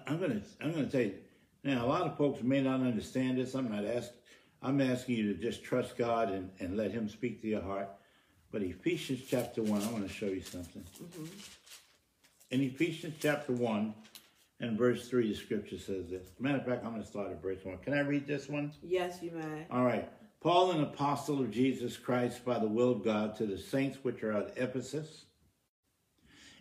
[0.07, 1.14] I'm going to, I'm going to tell you.
[1.64, 3.55] Now, a lot of folks may not understand this.
[3.55, 4.18] I'm not asking.
[4.62, 7.88] I'm asking you to just trust God and, and let Him speak to your heart.
[8.50, 10.83] But Ephesians chapter 1, I want to show you something.
[11.02, 11.24] Mm-hmm.
[12.52, 13.94] In Ephesians chapter 1
[14.61, 16.31] and verse 3, the scripture says this.
[16.38, 17.79] Matter of fact, I'm going to start at verse 1.
[17.79, 18.72] Can I read this one?
[18.83, 19.66] Yes, you may.
[19.70, 20.09] All right.
[20.40, 24.22] Paul, an apostle of Jesus Christ by the will of God, to the saints which
[24.22, 25.24] are at Ephesus,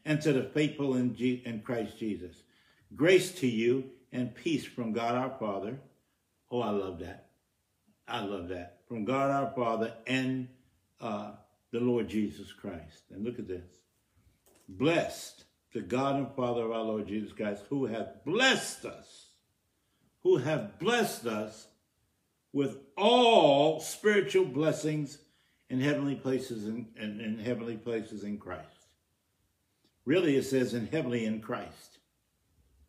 [0.05, 2.43] and to the faithful in, G- in Christ Jesus.
[2.95, 5.79] Grace to you and peace from God our Father.
[6.51, 7.29] Oh, I love that.
[8.07, 8.81] I love that.
[8.87, 10.47] From God our Father and
[11.01, 11.31] uh,
[11.71, 13.03] the Lord Jesus Christ.
[13.11, 13.65] And look at this.
[14.69, 19.27] Blessed the God and Father of our Lord Jesus Christ, who hath blessed us,
[20.23, 21.67] who have blessed us
[22.53, 25.17] with all spiritual blessings
[25.69, 28.74] in heavenly places in, in, in heavenly places in Christ.
[30.05, 31.99] Really, it says in heavenly in Christ.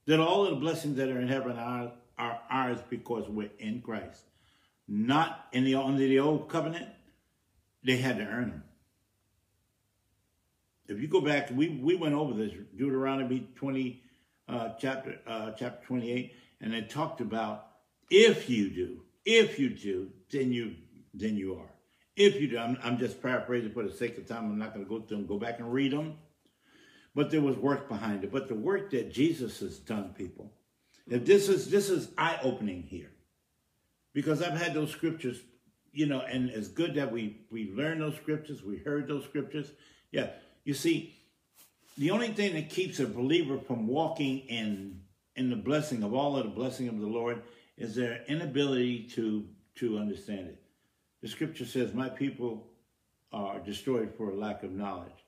[0.07, 3.81] That all of the blessings that are in heaven are, are ours because we're in
[3.81, 4.23] Christ.
[4.87, 6.89] Not in the under the old covenant,
[7.83, 8.65] they had to earn them.
[10.89, 14.03] If you go back, we, we went over this, Deuteronomy 20,
[14.49, 17.67] uh, chapter, uh, chapter 28, and it talked about
[18.09, 20.77] If you do, if you do, then you
[21.13, 21.71] then you are.
[22.15, 24.45] If you do, I'm, I'm just paraphrasing for the sake of time.
[24.45, 26.19] I'm not going to go through them, go back and read them.
[27.17, 28.31] But there was work behind it.
[28.31, 30.53] But the work that Jesus has done, people,
[31.09, 33.11] if this is this is eye opening here,
[34.13, 35.41] because I've had those scriptures,
[35.93, 39.73] you know, and it's good that we we learned those scriptures, we heard those scriptures.
[40.13, 40.29] Yeah,
[40.65, 41.17] you see,
[41.97, 45.01] the only thing that keeps a believer from walking in
[45.37, 47.43] in the blessing of all of the blessing of the Lord
[47.79, 50.63] is their inability to to understand it.
[51.23, 52.69] The scripture says, "My people
[53.33, 55.25] are destroyed for lack of knowledge."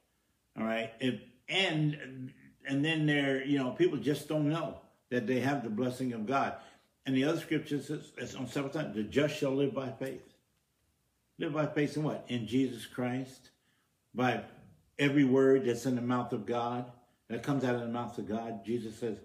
[0.59, 1.15] All right, if,
[1.49, 2.33] and
[2.67, 4.79] and then there, you know, people just don't know
[5.11, 6.55] that they have the blessing of God.
[7.07, 10.35] And the other scripture says, it's on several times, the just shall live by faith.
[11.39, 12.27] Live by faith in what?
[12.29, 13.51] In Jesus Christ,
[14.15, 14.43] by
[14.99, 16.91] every word that's in the mouth of God,
[17.29, 18.65] that comes out of the mouth of God.
[18.65, 19.17] Jesus says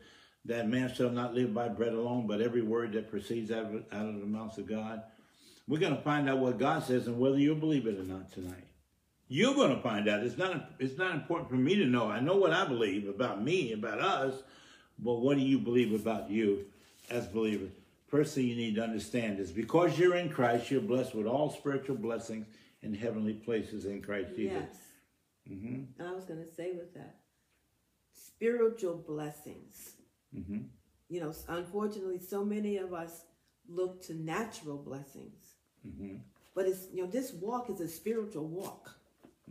[0.45, 3.83] that man shall not live by bread alone, but every word that proceeds out of,
[3.91, 5.01] out of the mouth of God.
[5.67, 8.31] We're going to find out what God says and whether you believe it or not
[8.31, 8.67] tonight.
[9.27, 10.21] You're going to find out.
[10.21, 12.09] It's not, it's not important for me to know.
[12.09, 14.35] I know what I believe about me, about us,
[14.99, 16.65] but what do you believe about you
[17.09, 17.71] as believers?
[18.07, 21.49] First thing you need to understand is because you're in Christ, you're blessed with all
[21.49, 22.45] spiritual blessings
[22.83, 24.53] in heavenly places in Christ Jesus.
[24.53, 24.77] Yes.
[25.51, 26.03] Mm-hmm.
[26.03, 27.15] I was going to say with that,
[28.13, 29.93] spiritual blessings.
[30.37, 30.59] Mm-hmm.
[31.09, 33.23] You know, unfortunately, so many of us
[33.67, 35.55] look to natural blessings.
[35.87, 36.17] Mm-hmm.
[36.55, 38.95] But it's you know this walk is a spiritual walk.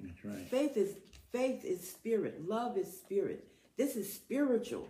[0.03, 0.49] That's right.
[0.49, 0.97] Faith is
[1.33, 2.49] faith is spirit.
[2.49, 3.49] Love is spirit.
[3.77, 4.89] This is spiritual.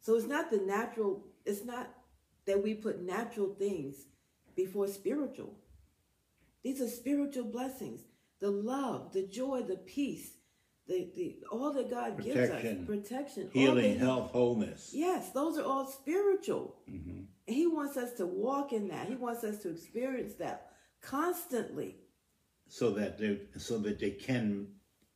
[0.00, 1.24] So it's not the natural.
[1.44, 1.88] It's not
[2.46, 3.96] that we put natural things
[4.56, 5.54] before spiritual.
[6.62, 8.02] These are spiritual blessings.
[8.40, 10.32] The love, the joy, the peace,
[10.86, 14.90] the, the all that God protection, gives us, protection, healing, health, wholeness.
[14.92, 16.76] Yes, those are all spiritual.
[16.90, 17.22] Mm-hmm.
[17.46, 19.06] He wants us to walk in that.
[19.08, 21.96] He wants us to experience that constantly,
[22.70, 24.68] so that they so that they can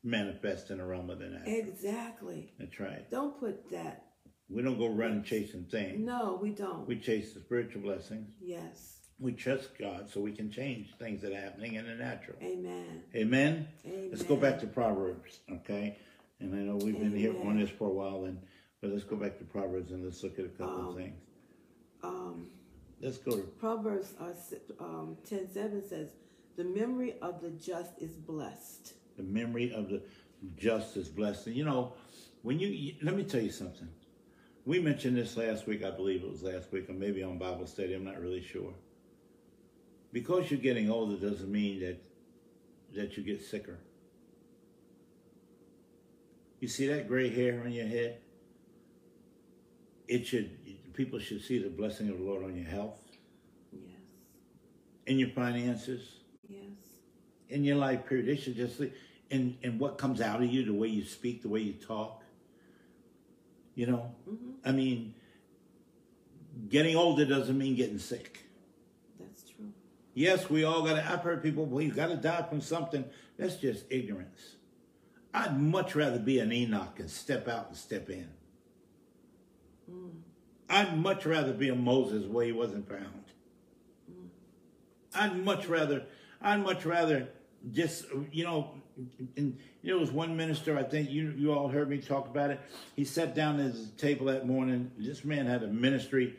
[0.02, 1.56] manifest in a realm of the natural.
[1.56, 2.52] Exactly.
[2.58, 3.10] That's right.
[3.10, 4.04] Don't put that.
[4.50, 5.98] We don't go running chasing things.
[5.98, 6.86] No, we don't.
[6.86, 8.34] We chase the spiritual blessings.
[8.42, 12.36] Yes we trust God so we can change things that are happening in the natural.
[12.42, 13.02] Amen.
[13.14, 13.68] Amen.
[13.86, 14.08] Amen.
[14.10, 15.98] Let's go back to Proverbs, okay?
[16.40, 17.18] And I know we've been Amen.
[17.18, 18.38] here on this for a while, and
[18.80, 21.22] but let's go back to Proverbs and let's look at a couple um, of things.
[22.02, 22.46] Um,
[23.00, 26.08] let's go to Proverbs uh, um, ten seven says,
[26.56, 30.02] "The memory of the just is blessed." The memory of the
[30.56, 31.48] just is blessed.
[31.48, 31.94] And you know,
[32.42, 33.88] when you let me tell you something.
[34.66, 37.66] We mentioned this last week, I believe it was last week, or maybe on Bible
[37.66, 37.92] study.
[37.92, 38.72] I'm not really sure
[40.14, 42.02] because you're getting older doesn't mean that
[42.94, 43.78] that you get sicker.
[46.60, 48.18] You see that gray hair on your head?
[50.06, 50.50] It should
[50.94, 53.02] people should see the blessing of the Lord on your health.
[53.72, 54.00] Yes.
[55.06, 56.20] In your finances.
[56.48, 56.60] Yes.
[57.48, 58.26] In your life period.
[58.26, 58.92] They should just see
[59.30, 62.22] in, in what comes out of you, the way you speak, the way you talk.
[63.74, 64.14] You know?
[64.28, 64.50] Mm-hmm.
[64.64, 65.14] I mean,
[66.68, 68.44] getting older doesn't mean getting sick.
[69.18, 69.72] That's true.
[70.14, 73.04] Yes, we all got to, I've heard people, well, you got to die from something.
[73.36, 74.56] That's just ignorance.
[75.32, 78.28] I'd much rather be an Enoch and step out and step in.
[79.90, 80.10] Mm.
[80.70, 83.24] I'd much rather be a Moses where he wasn't found.
[84.08, 84.28] Mm.
[85.16, 86.04] I'd much rather,
[86.44, 87.28] I'd much rather
[87.72, 88.74] just, you know,
[89.36, 92.60] and there was one minister, I think you you all heard me talk about it.
[92.94, 94.92] He sat down at his table that morning.
[94.96, 96.36] This man had a ministry.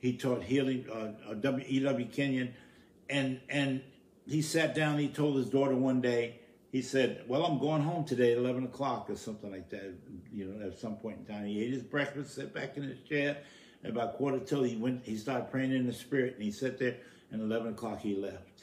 [0.00, 1.64] He taught healing, uh, W.
[1.66, 1.80] E.
[1.80, 2.06] W.
[2.06, 2.52] Kenyon
[3.08, 3.82] and and
[4.26, 4.98] he sat down.
[4.98, 6.40] He told his daughter one day.
[6.72, 9.94] He said, "Well, I'm going home today at 11 o'clock or something like that.
[10.32, 12.98] You know, at some point in time, he ate his breakfast, sat back in his
[13.08, 13.38] chair.
[13.82, 16.78] And about quarter till he went, he started praying in the spirit, and he sat
[16.78, 16.96] there.
[17.30, 18.53] And 11 o'clock, he left.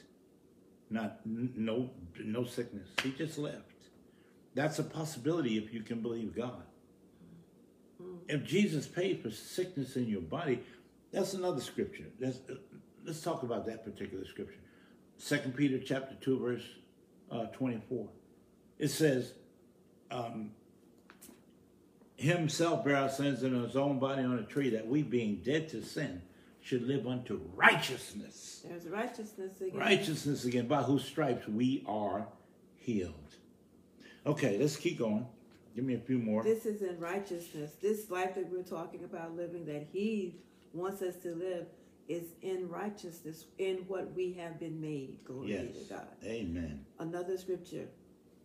[0.92, 1.88] Not no
[2.22, 2.86] no sickness.
[3.02, 3.62] He just left.
[4.54, 6.62] That's a possibility if you can believe God.
[8.28, 10.60] If Jesus paid for sickness in your body,
[11.10, 12.04] that's another scripture.
[12.20, 12.40] That's
[13.06, 14.60] let's talk about that particular scripture.
[15.16, 16.64] Second Peter chapter 2, verse
[17.30, 18.08] uh, 24.
[18.78, 19.32] It says,
[20.10, 20.50] um,
[22.16, 25.68] Himself bear our sins in his own body on a tree, that we being dead
[25.70, 26.22] to sin
[26.62, 28.64] should live unto righteousness.
[28.66, 29.78] There's righteousness again.
[29.78, 32.26] Righteousness again, by whose stripes we are
[32.76, 33.14] healed.
[34.24, 35.26] Okay, let's keep going.
[35.74, 36.42] Give me a few more.
[36.42, 37.72] This is in righteousness.
[37.80, 40.36] This life that we're talking about living, that He
[40.72, 41.66] wants us to live,
[42.08, 45.18] is in righteousness in what we have been made.
[45.24, 45.88] Glory yes.
[45.88, 46.06] to God.
[46.24, 46.84] Amen.
[46.98, 47.88] Another scripture.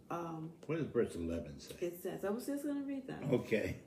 [0.10, 1.75] Um, what does verse 11 say?
[1.82, 3.23] It says, I was just going to read that.
[3.32, 3.77] Okay.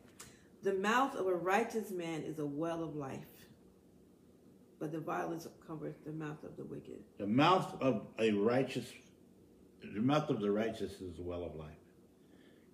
[0.62, 3.24] The mouth of a righteous man is a well of life.
[4.80, 6.98] But the violence covereth the mouth of the wicked.
[7.18, 8.86] The mouth of a righteous,
[9.84, 11.68] the mouth of the righteous is the well of life.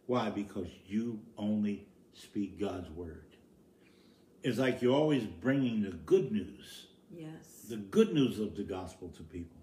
[0.07, 0.31] Why?
[0.31, 3.25] Because you only speak God's word.
[4.45, 7.67] It's like you're always bringing the good news, Yes.
[7.69, 9.59] the good news of the gospel to people.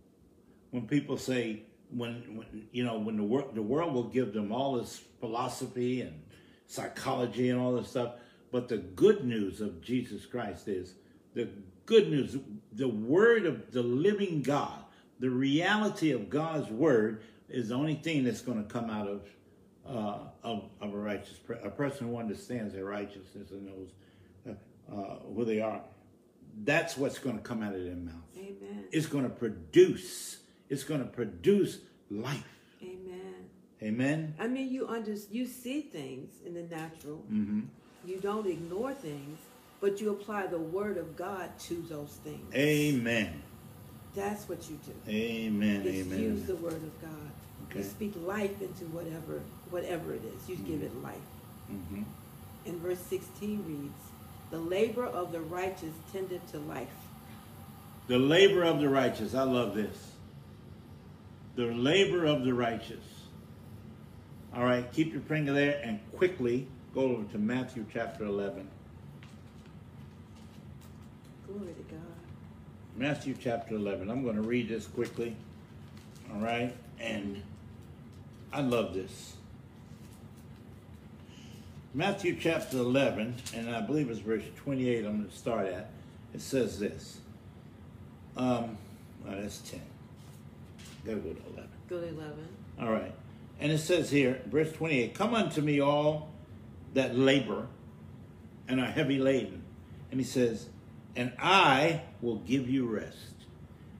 [0.71, 4.51] When people say, when, when you know, when the world, the world will give them
[4.51, 6.21] all this philosophy and
[6.67, 8.15] psychology and all this stuff,
[8.51, 10.95] but the good news of Jesus Christ is
[11.33, 11.47] the
[11.85, 12.37] good news,
[12.71, 14.79] the word of the living God,
[15.19, 19.21] the reality of God's word is the only thing that's going to come out of
[19.85, 23.89] uh, of, of a righteous a person who understands their righteousness and knows
[24.47, 25.81] uh, uh, who they are.
[26.63, 28.13] That's what's going to come out of their mouth.
[28.37, 28.85] Amen.
[28.91, 30.37] It's going to produce.
[30.69, 32.43] It's going to produce life.
[32.81, 33.49] Amen.
[33.81, 34.35] Amen.
[34.39, 37.17] I mean, you under you see things in the natural.
[37.17, 37.61] hmm
[38.05, 39.39] You don't ignore things,
[39.83, 42.55] but you apply the word of God to those things.
[42.55, 43.43] Amen.
[44.15, 44.93] That's what you do.
[45.11, 45.83] Amen.
[45.83, 46.19] Just Amen.
[46.21, 47.75] use the word of God.
[47.75, 49.41] You speak life into whatever
[49.71, 50.47] whatever it is.
[50.47, 51.17] You give it life.
[51.67, 52.03] hmm
[52.65, 54.03] And verse 16 reads,
[54.51, 56.87] The labor of the righteous tendeth to life.
[58.07, 59.35] The labor of the righteous.
[59.35, 60.13] I love this.
[61.57, 63.03] The labor of the righteous.
[64.55, 68.69] All right, keep your finger there and quickly go over to Matthew chapter 11.
[71.53, 72.01] Glory to God.
[72.95, 74.09] Matthew chapter 11.
[74.09, 75.35] I'm going to read this quickly.
[76.33, 77.43] All right, and
[78.51, 79.35] I love this.
[81.93, 85.91] Matthew chapter 11, and I believe it's verse 28 I'm going to start at.
[86.33, 87.19] It says this.
[88.35, 88.77] Um,
[89.27, 89.79] oh, that's 10.
[91.05, 91.69] Gotta go to 11.
[91.87, 92.33] Go to 11.
[92.81, 93.13] All right.
[93.59, 96.31] And it says here, verse 28 Come unto me, all
[96.95, 97.67] that labor
[98.67, 99.61] and are heavy laden.
[100.09, 100.67] And he says,
[101.15, 103.17] And I will give you rest.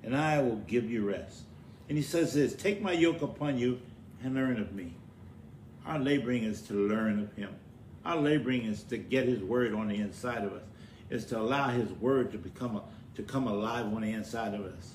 [0.04, 1.44] And I will give you rest.
[1.90, 3.80] And he says this Take my yoke upon you
[4.24, 4.96] and learn of me.
[5.86, 7.54] Our laboring is to learn of him.
[8.06, 10.64] Our laboring is to get his word on the inside of us,
[11.10, 12.84] is to allow his word to become a,
[13.16, 14.94] to come alive on the inside of us.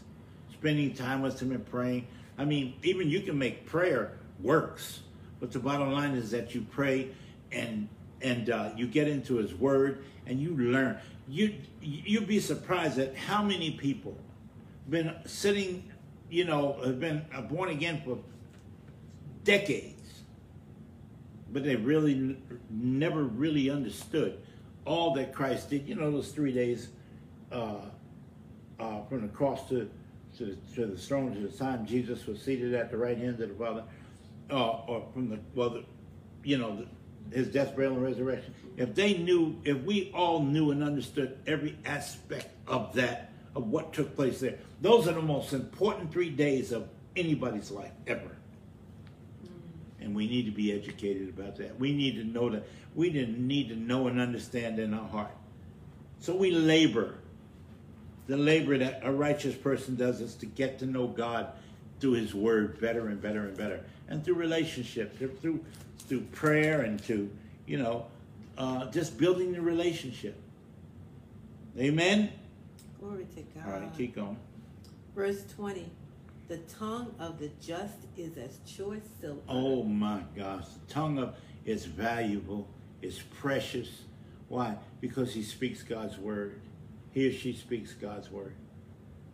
[0.52, 2.06] Spending time with him and praying.
[2.36, 5.00] I mean, even you can make prayer works,
[5.40, 7.08] but the bottom line is that you pray
[7.50, 7.88] and
[8.22, 10.98] and uh, you get into his word and you learn.
[11.28, 14.16] You you'd be surprised at how many people
[14.88, 15.90] been sitting,
[16.30, 18.18] you know, have been born again for
[19.44, 20.22] decades,
[21.52, 22.36] but they really
[22.70, 24.40] never really understood
[24.84, 25.86] all that Christ did.
[25.86, 26.88] You know, those three days
[27.52, 27.76] uh,
[28.80, 29.90] uh, from the cross to
[30.38, 33.40] to the, to the throne to the time Jesus was seated at the right hand
[33.40, 33.84] of the Father,
[34.50, 35.84] uh, or from the well, the,
[36.44, 36.86] you know, the,
[37.32, 38.54] his death, burial, and resurrection.
[38.76, 43.92] If they knew, if we all knew and understood every aspect of that, of what
[43.92, 48.36] took place there, those are the most important three days of anybody's life ever.
[50.00, 51.78] And we need to be educated about that.
[51.78, 52.68] We need to know that.
[52.94, 55.36] We need to know and understand in our heart.
[56.20, 57.18] So we labor.
[58.26, 61.52] The labor that a righteous person does is to get to know God
[61.98, 65.64] through His Word better and better and better, and through relationship, through
[66.06, 67.30] through prayer, and to
[67.66, 68.06] you know,
[68.56, 70.36] uh, just building the relationship.
[71.78, 72.32] Amen.
[72.98, 73.66] Glory to God.
[73.66, 74.36] All right, keep going.
[75.14, 75.88] Verse 20.
[76.48, 79.40] The tongue of the just is as choice silver.
[79.48, 81.34] Oh my gosh, the tongue of
[81.66, 82.66] is valuable,
[83.02, 84.02] it's precious.
[84.48, 84.76] Why?
[85.02, 86.58] Because he speaks God's word.
[87.12, 88.54] He or she speaks God's word.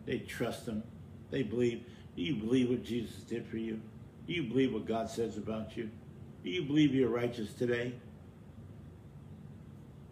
[0.06, 0.82] They trust him.
[1.30, 1.84] They believe.
[2.16, 3.80] Do you believe what Jesus did for you?
[4.26, 5.90] Do you believe what God says about you?
[6.44, 7.94] Do you believe you're righteous today?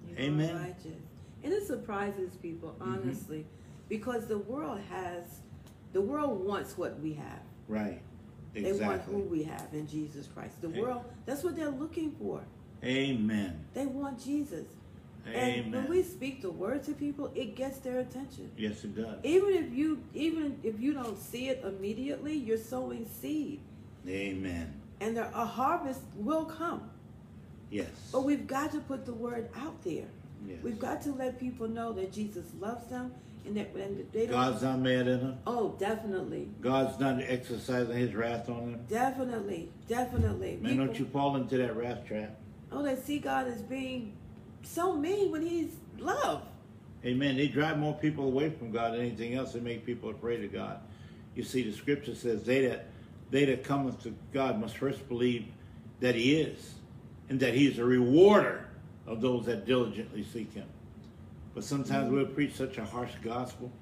[0.09, 0.57] You Amen.
[0.57, 0.99] righteous.
[1.45, 2.95] And it surprises people, mm-hmm.
[2.95, 3.47] honestly,
[3.91, 5.25] because the world has,
[5.93, 7.41] the world wants what we have.
[7.69, 8.01] Right.
[8.55, 8.79] Exactly.
[8.79, 10.61] They want who we have in Jesus Christ.
[10.63, 10.81] The Amen.
[10.81, 12.43] world, that's what they're looking for.
[12.83, 13.65] Amen.
[13.75, 14.67] They want Jesus.
[15.33, 18.51] And when we speak the word to people, it gets their attention.
[18.57, 19.19] Yes, it does.
[19.23, 23.61] Even if you even if you don't see it immediately, you're sowing seed.
[24.09, 24.82] Amen.
[25.03, 26.89] And there, a harvest will come.
[27.71, 27.89] Yes.
[28.13, 30.07] But we've got to put the word out there.
[30.47, 30.59] Yes.
[30.63, 33.13] We've got to let people know that Jesus loves them
[33.45, 35.39] and that and they don't God's not mad at them.
[35.45, 36.49] Oh, definitely.
[36.61, 38.81] God's not exercising his wrath on them.
[38.89, 39.71] Definitely.
[39.89, 40.59] Definitely.
[40.61, 42.37] Man, People- don't you fall into that wrath trap.
[42.71, 44.13] Oh, they see God as being
[44.63, 46.43] so mean when he's love.
[47.05, 47.37] Amen.
[47.37, 49.53] They drive more people away from God than anything else.
[49.53, 50.79] They make people afraid of God.
[51.35, 52.87] You see, the scripture says they that
[53.33, 55.47] they that cometh to God must first believe
[56.01, 56.75] that He is,
[57.29, 58.69] and that He is a rewarder
[59.07, 60.67] of those that diligently seek Him.
[61.55, 62.15] But sometimes mm-hmm.
[62.15, 63.73] we'll preach such a harsh gospel.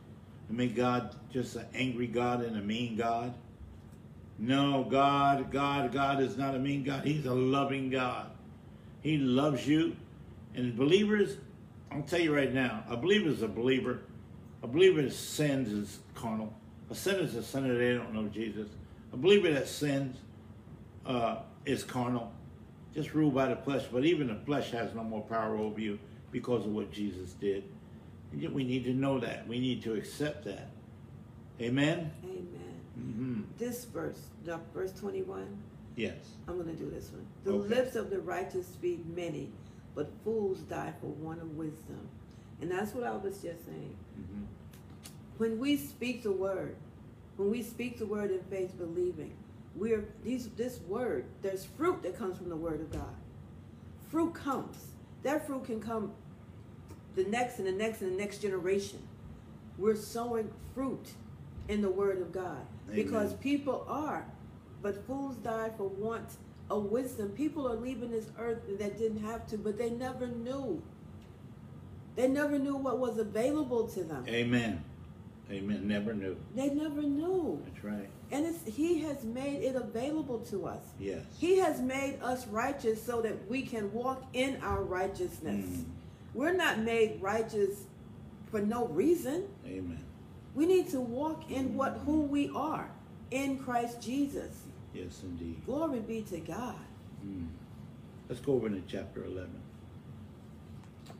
[0.48, 3.34] and make God just an angry God and a mean God.
[4.38, 7.04] No, God, God, God is not a mean God.
[7.04, 8.30] He's a loving God.
[9.02, 9.96] He loves you.
[10.54, 11.36] And believers,
[11.90, 14.00] I'll tell you right now, a believer is a believer.
[14.62, 16.52] A believer sins is carnal.
[16.90, 17.76] A sinner is a sinner.
[17.76, 18.68] They don't know Jesus.
[19.12, 20.16] A believer that sins
[21.06, 22.32] uh, is carnal,
[22.94, 23.84] just ruled by the flesh.
[23.92, 25.98] But even the flesh has no more power over you
[26.30, 27.64] because of what Jesus did.
[28.32, 29.46] And yet we need to know that.
[29.48, 30.68] We need to accept that.
[31.60, 32.10] Amen.
[32.24, 32.80] Amen.
[32.94, 35.46] hmm This verse, the verse 21,
[35.96, 36.14] Yes.
[36.48, 37.26] I'm going to do this one.
[37.44, 37.68] The Okay.
[37.74, 39.50] lips of the righteous speak many,
[39.94, 42.08] but fools die for want of wisdom.
[42.62, 43.96] And that's what I was just saying.
[44.14, 44.44] hmm
[45.38, 46.76] When we speak the word,
[47.40, 49.32] when we speak the word in faith believing,
[49.74, 53.14] we're these this word, there's fruit that comes from the word of God.
[54.10, 54.88] Fruit comes.
[55.22, 56.12] That fruit can come
[57.14, 58.98] the next and the next and the next generation.
[59.78, 61.12] We're sowing fruit
[61.68, 62.60] in the word of God.
[62.92, 64.26] Because people are,
[64.82, 66.28] but fools die for want
[66.68, 67.30] of wisdom.
[67.30, 70.82] People are leaving this earth that didn't have to, but they never knew.
[72.16, 74.24] They never knew what was available to them.
[74.28, 74.84] Amen.
[75.50, 75.86] Amen.
[75.86, 76.36] Never knew.
[76.54, 77.60] They never knew.
[77.64, 78.08] That's right.
[78.30, 80.82] And it's, he has made it available to us.
[80.98, 81.22] Yes.
[81.38, 85.66] He has made us righteous so that we can walk in our righteousness.
[85.66, 85.84] Mm.
[86.34, 87.84] We're not made righteous
[88.50, 89.48] for no reason.
[89.66, 90.04] Amen.
[90.54, 92.90] We need to walk in what who we are
[93.30, 94.52] in Christ Jesus.
[94.94, 95.64] Yes, indeed.
[95.66, 96.78] Glory be to God.
[97.26, 97.48] Mm.
[98.28, 99.50] Let's go over to chapter 11.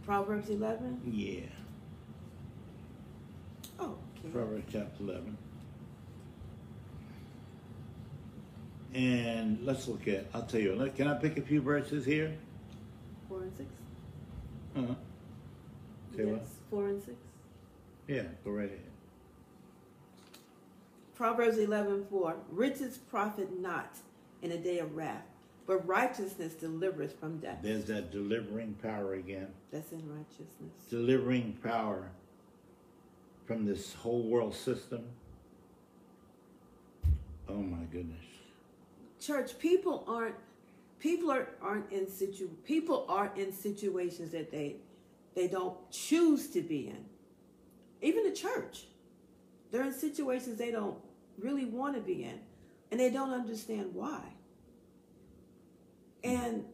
[0.05, 1.01] Proverbs 11.
[1.07, 1.41] Yeah.
[3.79, 3.97] Oh.
[4.33, 5.37] Proverbs chapter 11.
[8.93, 12.37] And let's look at, I'll tell you, can I pick a few verses here?
[13.29, 13.69] Four and six.
[14.77, 14.95] Uh-huh.
[16.17, 16.45] Say what?
[16.71, 17.17] Four and six.
[18.09, 18.81] Yeah, go right ahead.
[21.15, 22.37] Proverbs 11, 4.
[22.51, 23.97] Riches profit not
[24.43, 25.23] in a day of wrath,
[25.67, 27.59] but righteousness delivers from death.
[27.63, 29.49] There's that delivering power again.
[29.71, 30.73] That's in righteousness.
[30.89, 32.11] Delivering power
[33.51, 35.03] from this whole world system.
[37.49, 38.23] Oh my goodness.
[39.21, 40.37] Church, people aren't
[41.01, 44.77] people are, aren't in situ people are in situations that they
[45.35, 47.05] they don't choose to be in.
[48.01, 48.85] Even the church.
[49.73, 50.99] They're in situations they don't
[51.37, 52.39] really want to be in.
[52.93, 54.23] And they don't understand why.
[56.23, 56.67] And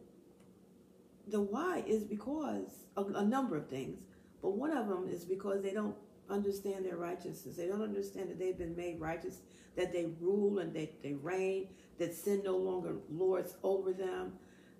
[1.27, 3.97] the why is because a, a number of things,
[4.43, 5.95] but one of them is because they don't
[6.29, 7.55] understand their righteousness.
[7.55, 9.39] They don't understand that they've been made righteous,
[9.75, 11.69] that they rule and they, they reign,
[11.99, 14.33] that sin no longer lords over them,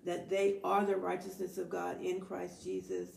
[0.04, 3.08] that they are the righteousness of God in Christ Jesus,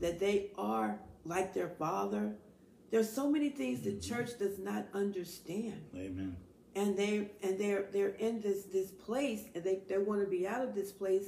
[0.00, 2.34] that they are like their Father.
[2.90, 4.14] There's so many things the mm-hmm.
[4.14, 6.36] church does not understand Amen.
[6.74, 10.46] and they and they're they're in this this place and they, they want to be
[10.46, 11.26] out of this place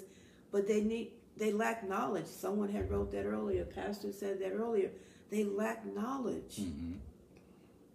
[0.52, 4.90] but they need they lack knowledge someone had wrote that earlier pastor said that earlier
[5.30, 6.92] they lack knowledge hmm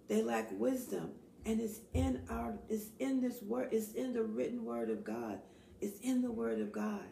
[0.07, 1.09] they lack wisdom
[1.47, 5.39] and it's in our it's in this word it's in the written word of god
[5.81, 7.07] it's in the word of god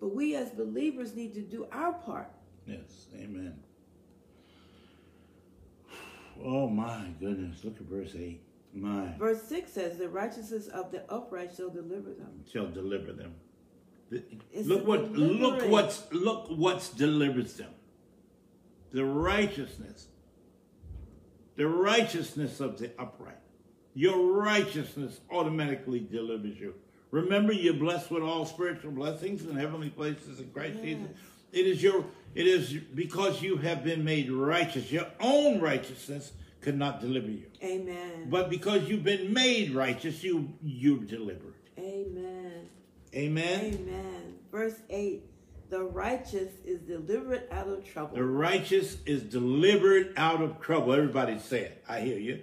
[0.00, 2.30] but we as believers need to do our part
[2.66, 3.06] Yes.
[3.16, 3.58] Amen.
[6.42, 7.64] Oh my goodness.
[7.64, 8.40] Look at verse 8.
[8.72, 13.34] My verse 6 says the righteousness of the upright shall deliver them shall deliver them.
[14.52, 17.72] It's look what look what's look what's delivers them.
[18.92, 20.06] The righteousness.
[21.56, 23.36] The righteousness of the upright.
[23.94, 26.74] Your righteousness automatically delivers you.
[27.10, 30.84] Remember you're blessed with all spiritual blessings in heavenly places in Christ Yes.
[30.84, 31.08] Jesus.
[31.52, 34.92] It is your it is because you have been made righteous.
[34.92, 36.30] Your own righteousness
[36.60, 37.46] could not deliver you.
[37.64, 41.54] amen But because you've been made righteous, you you're delivered.
[41.78, 42.68] amen
[43.12, 43.64] Amen.
[43.74, 44.38] Amen.
[44.52, 45.24] Verse 8
[45.70, 48.16] The righteous is delivered out of trouble.
[48.16, 50.92] The righteous is delivered out of trouble.
[50.92, 51.84] Everybody say it.
[51.88, 52.40] I hear you.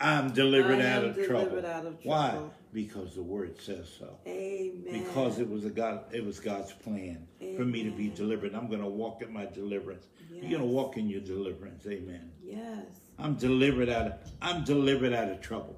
[0.00, 1.66] I'm delivered out am of delivered trouble.
[1.66, 2.38] out of Why?
[2.72, 4.16] Because the word says so.
[4.26, 5.04] Amen.
[5.04, 8.54] Because it was a God it was God's plan for me to be delivered.
[8.54, 10.06] I'm gonna walk in my deliverance.
[10.30, 11.86] You're gonna walk in your deliverance.
[11.86, 12.32] Amen.
[12.42, 12.86] Yes.
[13.18, 15.76] I'm delivered out of I'm delivered out of trouble.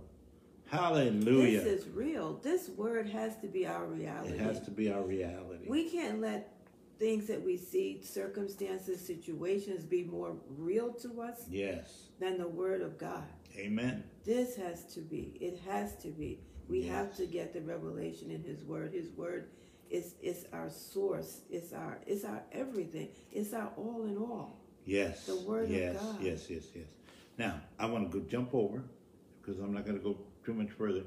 [0.70, 1.60] Hallelujah.
[1.60, 2.38] This is real.
[2.42, 4.34] This word has to be our reality.
[4.34, 5.66] it has to be our reality.
[5.68, 6.53] We can't let
[6.98, 12.08] things that we see, circumstances, situations be more real to us yes.
[12.20, 13.24] than the word of God.
[13.56, 14.04] Amen.
[14.24, 15.36] This has to be.
[15.40, 16.40] It has to be.
[16.68, 18.92] We have to get the revelation in His Word.
[18.92, 19.50] His Word
[19.90, 21.42] is is our source.
[21.50, 23.10] It's our it's our everything.
[23.30, 24.58] It's our all in all.
[24.86, 25.26] Yes.
[25.26, 26.16] The word of yes, God.
[26.20, 26.86] Yes, yes, yes.
[27.38, 28.82] Now, I want to go jump over
[29.40, 31.02] because I'm not going to go too much further.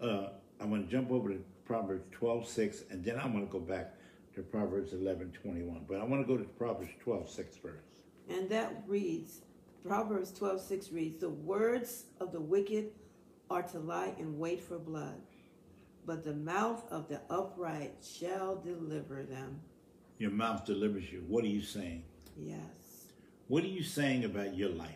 [0.00, 0.28] Uh,
[0.60, 3.58] I want to jump over to Proverbs 12, 6, and then I'm going to go
[3.58, 3.94] back
[4.36, 5.86] to Proverbs 11, 21.
[5.88, 8.02] But I want to go to Proverbs 12, 6 first.
[8.28, 9.40] And that reads,
[9.86, 12.90] Proverbs 12, 6 reads, The words of the wicked
[13.50, 15.22] are to lie in wait for blood,
[16.04, 19.60] but the mouth of the upright shall deliver them.
[20.18, 21.24] Your mouth delivers you.
[21.26, 22.02] What are you saying?
[22.36, 23.12] Yes.
[23.48, 24.90] What are you saying about your life?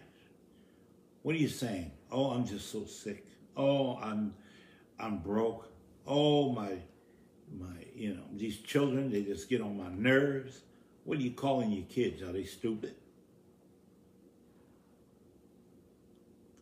[1.22, 1.92] What are you saying?
[2.10, 3.26] Oh, I'm just so sick.
[3.56, 4.34] Oh, I'm
[4.98, 5.70] I'm broke.
[6.06, 6.78] Oh, my
[7.58, 10.60] my you know, these children, they just get on my nerves.
[11.04, 12.22] What are you calling your kids?
[12.22, 12.94] Are they stupid?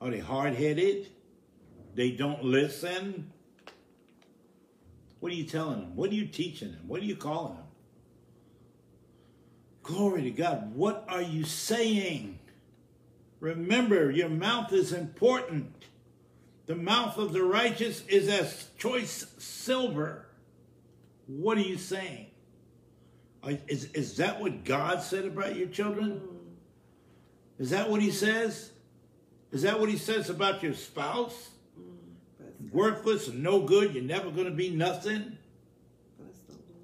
[0.01, 1.09] Are they hard-headed?
[1.95, 3.33] They don't listen?
[5.21, 5.97] What are you telling them?
[5.97, 6.83] What are you teaching them?
[6.87, 7.65] What are you calling them?
[9.83, 10.75] Glory to God.
[10.75, 12.39] What are you saying?
[13.41, 15.73] Remember, your mouth is important.
[16.67, 20.28] The mouth of the righteous is as choice silver.
[21.29, 22.27] What are you saying?
[23.69, 26.21] Is, is that what God said about your children?
[27.59, 28.73] Is that what he says?
[29.53, 31.51] Is that what he says about your spouse?
[32.73, 35.39] Worthless and no good, you're never going to be nothing?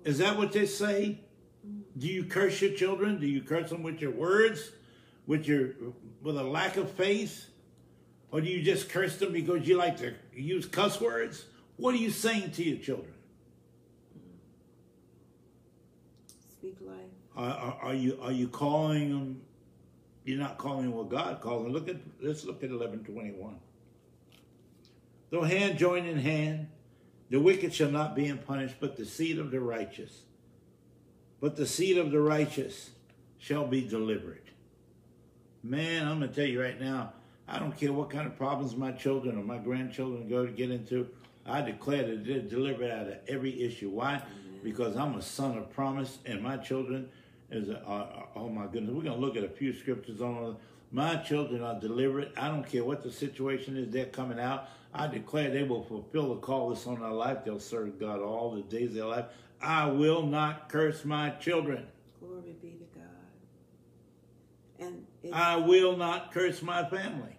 [0.04, 1.20] Is that what they say?
[1.96, 3.20] Do you curse your children?
[3.20, 4.70] Do you curse them with your words?
[5.26, 5.70] With your
[6.22, 7.48] with a lack of faith?
[8.30, 11.46] Or do you just curse them because you like to use cuss words?
[11.76, 13.14] What are you saying to your children?
[16.64, 16.96] Speak life.
[17.36, 19.42] Are, are, you are you calling them?
[20.24, 21.72] You're not calling what God calls them.
[21.72, 23.58] Look at let's look at eleven twenty one.
[25.30, 26.68] Though hand join in hand,
[27.30, 30.22] the wicked shall not be punished, but the seed of the righteous.
[31.40, 32.90] But the seed of the righteous
[33.38, 34.42] shall be delivered.
[35.62, 37.14] Man, I'm going to tell you right now,
[37.48, 40.70] I don't care what kind of problems my children or my grandchildren go to get
[40.70, 41.08] into.
[41.44, 43.90] I declare that they're delivered out of every issue.
[43.90, 44.22] Why?
[44.62, 47.10] Because I'm a son of promise, and my children
[47.54, 48.92] is a, uh, oh my goodness.
[48.92, 50.56] We're going to look at a few scriptures on
[50.94, 52.30] my children are delivered.
[52.36, 54.68] I don't care what the situation is, they're coming out.
[54.94, 57.38] I declare they will fulfill the call that's on their life.
[57.44, 59.24] They'll serve God all the days of their life.
[59.60, 61.88] I will not curse my children.
[62.20, 63.04] Glory be to God.
[64.78, 67.38] And I will not curse my family.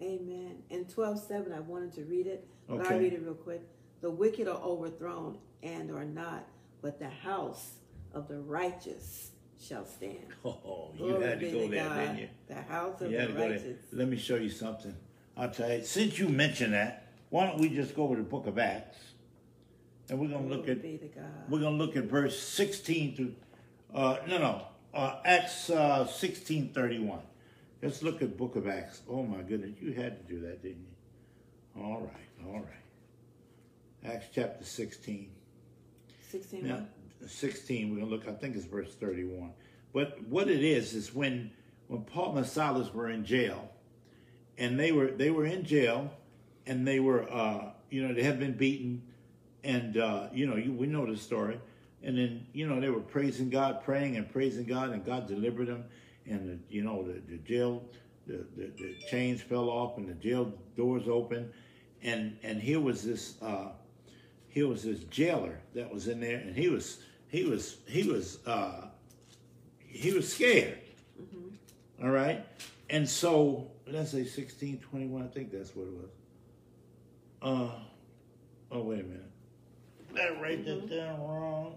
[0.00, 0.62] Amen.
[0.70, 2.94] In 12:7, I wanted to read it, but Okay.
[2.94, 3.62] I'll read it real quick.
[4.00, 6.46] The wicked are overthrown and are not,
[6.82, 7.78] but the house
[8.14, 10.26] of the righteous shall stand.
[10.44, 11.98] Oh, you Glory had to go there, God.
[11.98, 12.28] didn't you?
[12.48, 13.78] The house of You the to righteous.
[13.92, 14.94] Let me show you something.
[15.36, 15.82] I'll tell you.
[15.84, 18.98] Since you mentioned that, why don't we just go over the Book of Acts,
[20.10, 20.98] and we're gonna look at to
[21.48, 23.34] we're gonna look at verse sixteen to
[23.94, 27.22] uh, no no uh, Acts uh, sixteen thirty one.
[27.82, 29.00] Let's look at Book of Acts.
[29.08, 30.84] Oh my goodness, you had to do that, didn't
[31.76, 31.82] you?
[31.82, 34.12] All right, all right.
[34.14, 35.30] Acts chapter sixteen.
[36.30, 36.86] 16 Now,
[37.28, 39.52] 16, we're going to look, I think it's verse 31.
[39.92, 41.50] But what it is, is when,
[41.88, 43.70] when Paul and Silas were in jail,
[44.58, 46.10] and they were, they were in jail,
[46.66, 49.02] and they were, uh, you know, they had been beaten,
[49.64, 51.60] and, uh, you know, you, we know the story.
[52.02, 55.68] And then, you know, they were praising God, praying and praising God, and God delivered
[55.68, 55.84] them.
[56.26, 57.84] And, the, you know, the, the jail,
[58.26, 61.52] the, the, the chains fell off, and the jail doors open.
[62.02, 63.68] And, and here was this, uh,
[64.48, 66.98] here was this jailer that was in there, and he was
[67.32, 68.82] he was he was uh,
[69.78, 70.78] he was scared.
[72.02, 72.44] All right,
[72.90, 75.24] and so let's say sixteen twenty one.
[75.24, 76.10] I think that's what it was.
[77.40, 77.72] Uh,
[78.70, 79.30] oh wait a minute,
[80.14, 81.74] did I write that down wrong?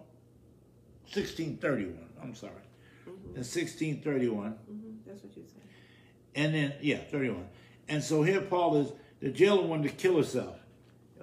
[1.11, 2.09] Sixteen thirty one.
[2.21, 2.51] I'm sorry.
[3.35, 4.51] In sixteen thirty one.
[4.67, 5.61] hmm That's what you said.
[6.35, 7.47] And then, yeah, 31.
[7.87, 8.91] And so here Paul is,
[9.21, 10.57] the jailer wanted to kill himself.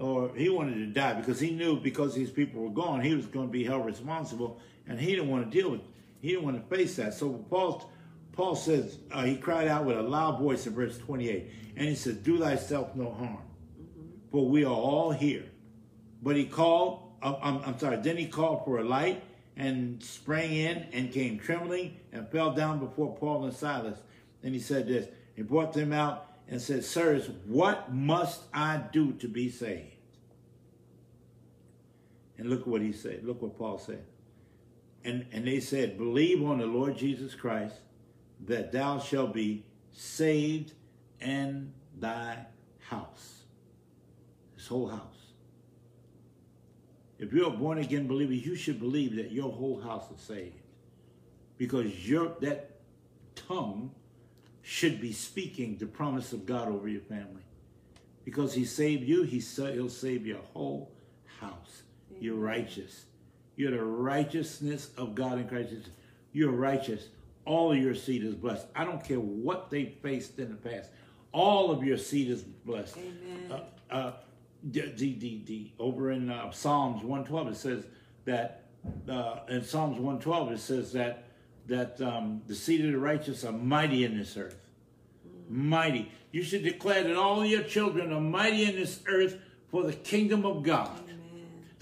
[0.03, 3.26] Or he wanted to die because he knew because these people were gone, he was
[3.26, 4.59] going to be held responsible.
[4.88, 5.80] And he didn't want to deal with
[6.20, 7.14] He didn't want to face that.
[7.14, 7.88] So Paul,
[8.32, 11.48] Paul says, uh, he cried out with a loud voice in verse 28.
[11.76, 13.44] And he said, Do thyself no harm.
[14.32, 15.44] For we are all here.
[16.20, 19.22] But he called, uh, I'm, I'm sorry, then he called for a light
[19.57, 24.00] and sprang in and came trembling and fell down before Paul and Silas.
[24.42, 29.12] And he said this, he brought them out and said, Sirs, what must I do
[29.12, 29.91] to be saved?
[32.39, 33.24] And look what he said.
[33.24, 34.05] Look what Paul said.
[35.05, 37.76] And, and they said, Believe on the Lord Jesus Christ,
[38.47, 40.72] that thou shalt be saved
[41.20, 42.47] and thy
[42.89, 43.43] house.
[44.57, 45.01] This whole house.
[47.18, 50.61] If you're a born again believer, you should believe that your whole house is saved.
[51.57, 52.80] Because your that
[53.37, 53.93] tongue
[54.62, 57.43] should be speaking the promise of God over your family.
[58.24, 60.93] Because he saved you, he he'll save your whole
[61.41, 61.82] house.
[62.23, 63.07] You're righteous.
[63.57, 65.89] You're the righteousness of God in Christ Jesus.
[66.33, 67.09] You're righteous.
[67.45, 68.64] All of your seed is blessed.
[68.77, 70.91] I don't care what they faced in the past.
[71.33, 72.97] All of your seed is blessed.
[72.97, 73.51] Amen.
[73.51, 74.12] Uh, uh,
[74.62, 77.85] the, the, the, the- over in uh, Psalms 112, it says
[78.25, 78.66] that,
[79.09, 81.25] uh, in Psalms 112, it says that,
[81.66, 84.55] that um, the seed of the righteous are mighty in this earth.
[85.49, 86.12] Mighty.
[86.31, 89.39] You should declare that all your children are mighty in this earth
[89.73, 91.01] for the kingdom of God.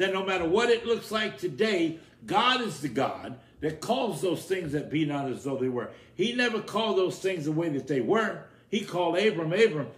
[0.00, 4.42] That no matter what it looks like today, God is the God that calls those
[4.44, 5.90] things that be not as though they were.
[6.14, 8.44] He never called those things the way that they were.
[8.70, 9.88] He called Abram, Abram,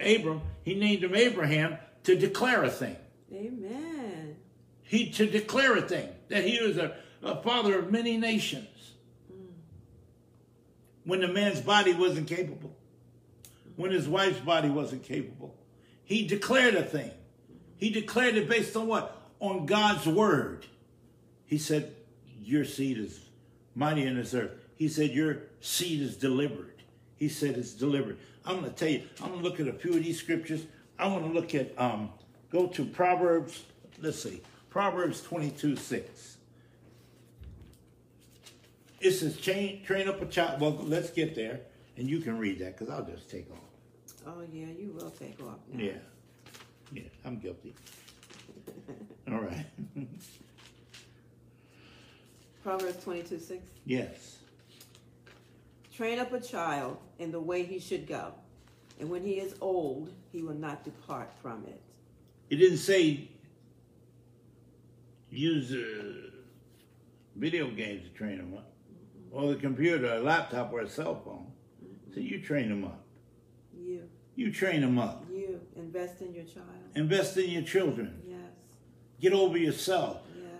[0.00, 0.40] Abram.
[0.62, 2.96] He named him Abraham to declare a thing.
[3.34, 4.36] Amen.
[4.82, 8.92] He to declare a thing that he was a, a father of many nations.
[9.30, 9.52] Hmm.
[11.04, 12.74] When the man's body wasn't capable,
[13.76, 15.54] when his wife's body wasn't capable,
[16.02, 17.10] he declared a thing.
[17.76, 19.19] He declared it based on what?
[19.40, 20.66] On God's word.
[21.46, 21.94] He said,
[22.42, 23.20] Your seed is
[23.74, 24.52] mighty in this earth.
[24.76, 26.82] He said, Your seed is delivered.
[27.16, 28.18] He said, It's delivered.
[28.44, 30.64] I'm going to tell you, I'm going to look at a few of these scriptures.
[30.98, 32.10] I want to look at, um,
[32.50, 33.64] go to Proverbs,
[34.00, 36.36] let's see, Proverbs 22 6.
[39.00, 40.60] It says, train, train up a child.
[40.60, 41.60] Well, let's get there,
[41.96, 43.58] and you can read that because I'll just take off.
[44.26, 45.84] Oh yeah, you will take off now.
[45.84, 45.92] Yeah.
[46.92, 47.74] Yeah, I'm guilty.
[49.30, 49.66] All right.
[52.62, 53.62] Proverbs twenty-two six.
[53.86, 54.36] yes.
[55.94, 58.32] Train up a child in the way he should go,
[58.98, 61.80] and when he is old, he will not depart from it.
[62.48, 63.28] It didn't say
[65.30, 66.30] use uh,
[67.36, 68.70] video games to train them up,
[69.30, 71.46] or the computer, a laptop, or a cell phone.
[72.14, 73.04] So you train them up.
[73.78, 74.02] You,
[74.36, 75.24] You train them up.
[75.30, 76.66] you invest in your child.
[76.94, 78.19] Invest in your children.
[79.20, 80.22] Get over yourself.
[80.34, 80.52] yes,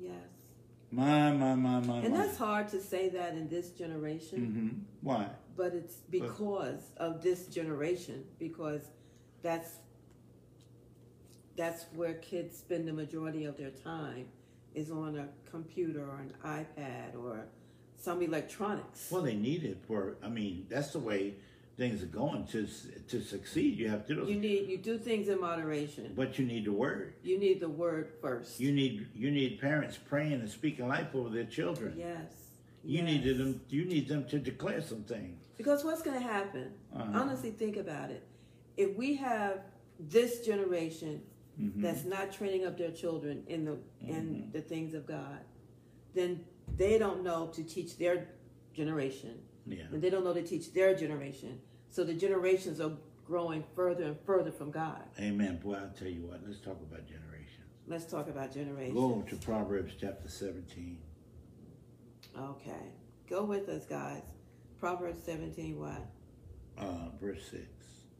[0.00, 0.12] yes.
[0.90, 2.18] My, my, my, my, And my.
[2.26, 4.68] that's hard to say that in this generation, hmm
[5.06, 5.28] Why?
[5.56, 8.24] but it's because of this generation.
[8.38, 8.82] Because
[9.42, 9.76] that's
[11.56, 14.26] that's where kids spend the majority of their time
[14.74, 17.46] is on a computer or an iPad or
[17.98, 19.08] some electronics.
[19.10, 20.16] Well, they need it for.
[20.22, 21.34] I mean, that's the way
[21.76, 22.46] things are going.
[22.48, 22.66] To
[23.08, 24.24] to succeed, you have to do.
[24.32, 26.12] You need you do things in moderation.
[26.16, 27.14] but you need the word.
[27.22, 28.58] You need the word first.
[28.60, 31.94] You need you need parents praying and speaking life over their children.
[31.98, 32.32] yes.
[32.84, 33.04] You yes.
[33.10, 33.60] needed them.
[33.68, 35.42] You need them to declare some things.
[35.56, 36.72] Because what's going to happen?
[36.94, 37.10] Uh-huh.
[37.20, 38.22] Honestly, think about it.
[38.76, 39.60] If we have
[39.98, 41.22] this generation
[41.60, 41.80] Mhm.
[41.82, 44.10] that's not training up their children in the Mm-hmm.
[44.16, 45.40] in the things of God,
[46.14, 46.44] then
[46.76, 48.28] they don't know to teach their
[48.74, 49.34] generation,
[49.66, 49.84] Yeah.
[49.92, 51.60] and they don't know to teach their generation.
[51.90, 52.92] So the generations are
[53.26, 55.02] growing further and further from God.
[55.18, 55.58] Amen.
[55.62, 56.40] Boy, I'll tell you what.
[56.46, 57.66] Let's talk about generations.
[57.88, 58.94] Let's talk about generations.
[58.94, 60.98] Go to Proverbs chapter seventeen.
[62.38, 62.92] Okay,
[63.28, 64.22] go with us, guys.
[64.78, 66.04] Proverbs seventeen, what?
[66.76, 67.64] Uh, verse six.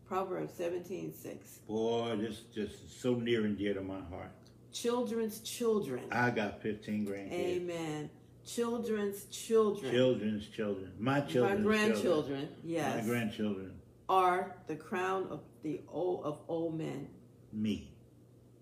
[0.08, 1.58] Proverbs seventeen six.
[1.68, 4.30] Boy, this just so near and dear to my heart.
[4.72, 6.04] Children's children.
[6.12, 7.32] I got fifteen grandkids.
[7.32, 8.10] Amen.
[8.46, 9.92] Children's children.
[9.92, 10.92] Children's children.
[10.98, 11.58] My children.
[11.58, 12.48] My grandchildren, Children.
[12.64, 13.72] yes, My grandchildren.
[14.08, 17.08] are the crown of the old of old men,
[17.52, 17.90] Me.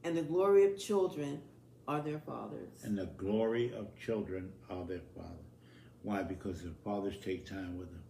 [0.03, 1.43] and the glory of children
[1.87, 2.83] are their fathers.
[2.83, 5.45] And the glory of children are their father.
[6.03, 6.23] Why?
[6.23, 8.03] Because their fathers take time with them.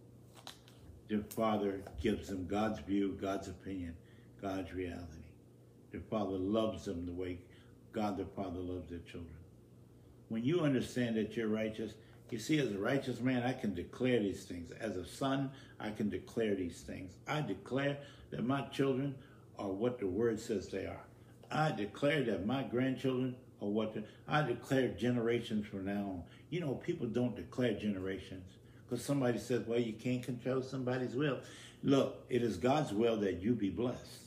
[1.09, 3.95] Their father gives them God's view, God's opinion,
[4.41, 5.23] God's reality.
[5.91, 7.39] Their father loves them the way
[7.91, 9.34] God the Father loves their children.
[10.29, 11.93] When you understand that you're righteous,
[12.31, 14.71] you see, as a righteous man, I can declare these things.
[14.81, 17.13] As a son, I can declare these things.
[17.27, 17.97] I declare
[18.31, 19.15] that my children
[19.59, 21.05] are what the word says they are.
[21.51, 26.23] I declare that my grandchildren are what the, I declare generations from now on.
[26.49, 31.39] You know, people don't declare generations because somebody says, well, you can't control somebody's will.
[31.83, 34.24] Look, it is God's will that you be blessed.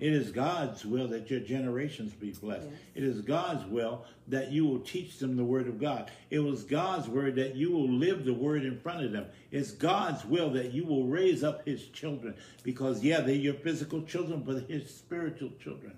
[0.00, 2.68] It is God's will that your generations be blessed.
[2.70, 2.80] Yes.
[2.94, 6.10] It is God's will that you will teach them the word of God.
[6.30, 9.26] It was God's word that you will live the word in front of them.
[9.50, 14.02] It's God's will that you will raise up his children because, yeah, they're your physical
[14.02, 15.92] children, but his spiritual children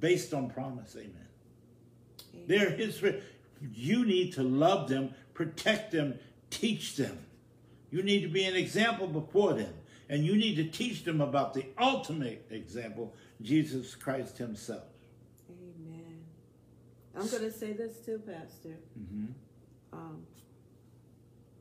[0.00, 0.96] based on promise.
[0.96, 1.26] Amen.
[2.46, 3.02] They're his.
[3.74, 6.18] You need to love them, protect them,
[6.50, 7.18] teach them.
[7.90, 9.72] You need to be an example before them.
[10.08, 14.84] And you need to teach them about the ultimate example, Jesus Christ himself.
[15.50, 16.24] Amen.
[17.14, 19.26] I'm going to say this too, Pastor, hmm
[19.92, 20.22] um,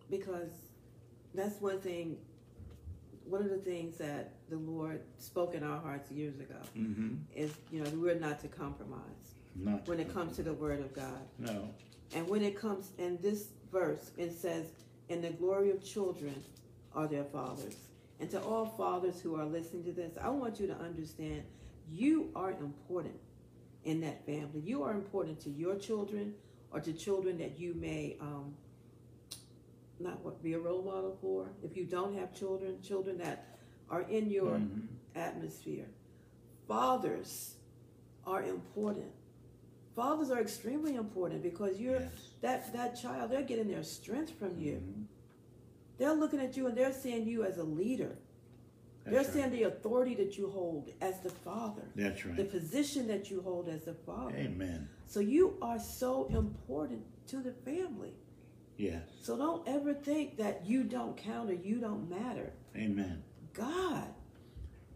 [0.09, 0.49] because
[1.33, 2.17] that's one thing.
[3.25, 7.15] One of the things that the Lord spoke in our hearts years ago Mm-hmm.
[7.35, 10.93] is, you know, we're not to compromise Not when it comes to the Word of
[10.93, 11.21] God.
[11.39, 11.69] no.
[12.13, 14.67] And when it comes in this verse, it says,
[15.09, 16.35] "In the glory of children
[16.93, 17.75] are their fathers."
[18.19, 21.43] And to all fathers who are listening to this, I want you to understand
[21.91, 23.15] you are important
[23.83, 24.61] in that family.
[24.63, 26.33] You are important to your children
[26.71, 28.55] or to children that you may um,
[29.99, 31.49] not what be a role model for.
[31.63, 33.57] If you don't have children, children that
[33.89, 34.87] are in your Mhm.
[35.15, 35.87] atmosphere.
[36.67, 37.55] Fathers
[38.25, 39.11] are important.
[39.95, 42.31] Fathers are extremely important because you're Yes.
[42.41, 43.31] that that child.
[43.31, 44.81] They're getting their strength from you.
[44.81, 45.05] Mhm.
[45.97, 48.17] They're looking at you and they're seeing you as a leader.
[49.05, 49.51] They're That's right.
[49.51, 52.35] the authority that you hold as the father, That's right.
[52.35, 54.35] the position that you hold as the father.
[54.35, 54.89] Amen.
[55.07, 58.13] So you are so important to the family.
[58.77, 59.03] Yes.
[59.21, 62.51] So don't ever think that you don't count or you don't matter.
[62.75, 63.23] Amen.
[63.53, 64.07] God,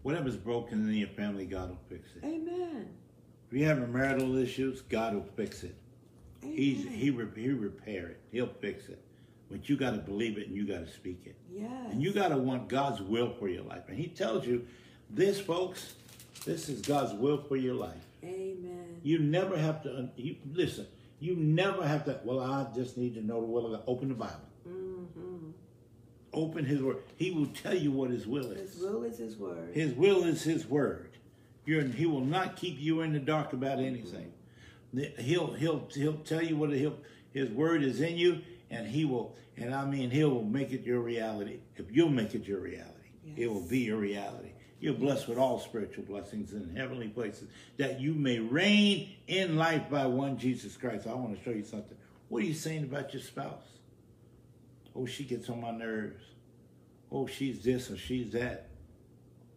[0.01, 2.26] Whatever's broken in your family, God will fix it.
[2.26, 2.89] Amen.
[3.51, 5.76] If you have marital issues, God will fix it.
[6.43, 6.55] Amen.
[6.55, 8.22] He's he re, he repair it.
[8.32, 9.03] He'll fix it.
[9.52, 11.36] But you got to believe it and you got to speak it.
[11.52, 11.70] yes.
[11.91, 13.84] And you got to want God's will for your life.
[13.88, 14.66] And He tells you,
[15.10, 15.93] this, folks,
[16.45, 18.06] this is God's will for your life.
[18.24, 19.00] Amen.
[19.02, 20.10] You never have to.
[20.16, 20.86] You listen.
[21.20, 22.20] You never have to.
[22.24, 23.84] Well, I just need to know the will of God.
[23.88, 24.36] Open the Bible.
[24.66, 25.50] hmm
[26.32, 26.97] Open His Word.
[27.18, 28.74] He will tell you what His will is.
[28.74, 29.74] His will is His word.
[29.74, 31.10] His will is His word.
[31.66, 34.32] You're, he will not keep you in the dark about anything.
[35.20, 36.97] He'll he'll he'll tell you what he'll
[37.32, 39.36] His word is in you, and He will.
[39.57, 41.59] And I mean, He will make it your reality.
[41.76, 44.51] If you'll make it your reality, it will be your reality.
[44.80, 49.89] You're blessed with all spiritual blessings in heavenly places, that you may reign in life
[49.89, 51.05] by one Jesus Christ.
[51.05, 51.97] I want to show you something.
[52.30, 53.65] What are you saying about your spouse?
[54.95, 56.24] Oh, she gets on my nerves.
[57.11, 58.70] Oh, she's this or she's that.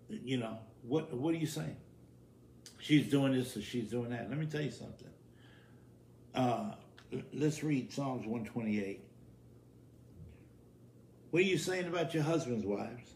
[0.09, 1.77] You know, what what are you saying?
[2.79, 4.29] She's doing this or she's doing that.
[4.29, 5.09] Let me tell you something.
[6.35, 6.72] Uh,
[7.33, 9.01] let's read Psalms 128.
[11.31, 13.11] What are you saying about your husbands, wives?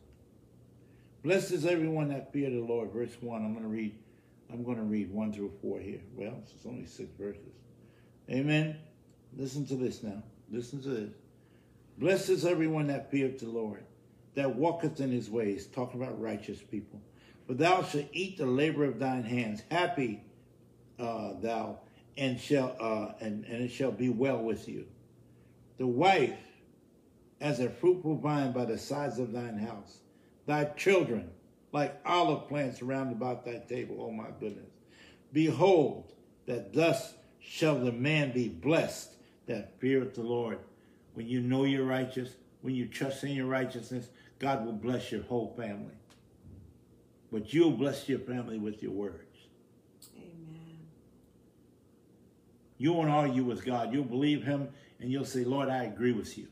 [1.22, 2.92] Blessed is everyone that fear the Lord.
[2.92, 3.44] Verse 1.
[3.44, 3.94] I'm going to read
[4.52, 6.00] I'm going to read 1 through 4 here.
[6.14, 7.42] Well, it's only six verses.
[8.30, 8.76] Amen.
[9.36, 10.22] Listen to this now.
[10.50, 11.10] Listen to this.
[11.98, 13.82] Blessed is everyone that feareth the Lord,
[14.34, 17.00] that walketh in his ways, talking about righteous people.
[17.46, 19.62] For thou shalt eat the labor of thine hands.
[19.70, 20.22] Happy
[20.98, 21.78] uh, thou,
[22.16, 24.86] and shall uh, and, and it shall be well with you.
[25.78, 26.38] The wife
[27.40, 29.98] as a fruitful vine by the sides of thine house.
[30.46, 31.30] Thy children
[31.72, 33.98] like olive plants round about thy table.
[34.00, 34.70] Oh my goodness.
[35.32, 36.12] Behold,
[36.46, 39.10] that thus shall the man be blessed
[39.46, 40.58] that feareth the Lord.
[41.14, 42.30] When you know you're righteous,
[42.62, 44.08] when you trust in your righteousness,
[44.38, 45.94] God will bless your whole family.
[47.32, 49.22] But you'll bless your family with your words.
[50.16, 50.78] Amen.
[52.78, 53.92] You won't argue with God.
[53.92, 54.68] You'll believe Him
[55.00, 56.48] and you'll say, Lord, I agree with you.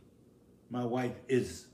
[0.70, 1.66] My wife is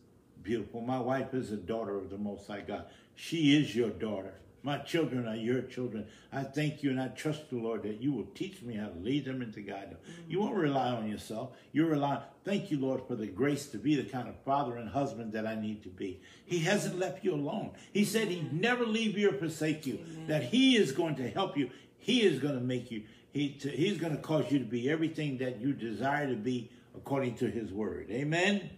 [0.42, 0.80] beautiful.
[0.80, 2.86] My wife is a daughter of the Most High God.
[3.14, 4.34] She is your daughter.
[4.62, 6.06] My children are your children.
[6.32, 8.98] I thank you and I trust the Lord that you will teach me how to
[8.98, 9.98] lead them and to guide them.
[10.28, 11.56] You won't rely on yourself.
[11.72, 12.22] You rely.
[12.44, 15.46] Thank you, Lord, for the grace to be the kind of father and husband that
[15.46, 16.20] I need to be.
[16.44, 17.70] He hasn't left you alone.
[17.92, 19.94] He said He'd never leave you or forsake you.
[19.94, 20.26] Amen.
[20.26, 21.70] That He is going to help you.
[21.98, 23.04] He is going to make you.
[23.32, 26.70] He to, He's going to cause you to be everything that you desire to be
[26.96, 28.08] according to His word.
[28.10, 28.70] Amen.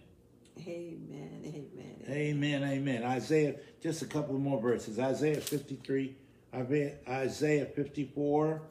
[0.67, 1.41] Amen.
[1.45, 2.03] Amen.
[2.07, 3.03] Amen, amen.
[3.03, 4.99] Isaiah, just a couple more verses.
[4.99, 6.15] Isaiah 53,
[6.53, 8.61] Isaiah- Isaiah 54,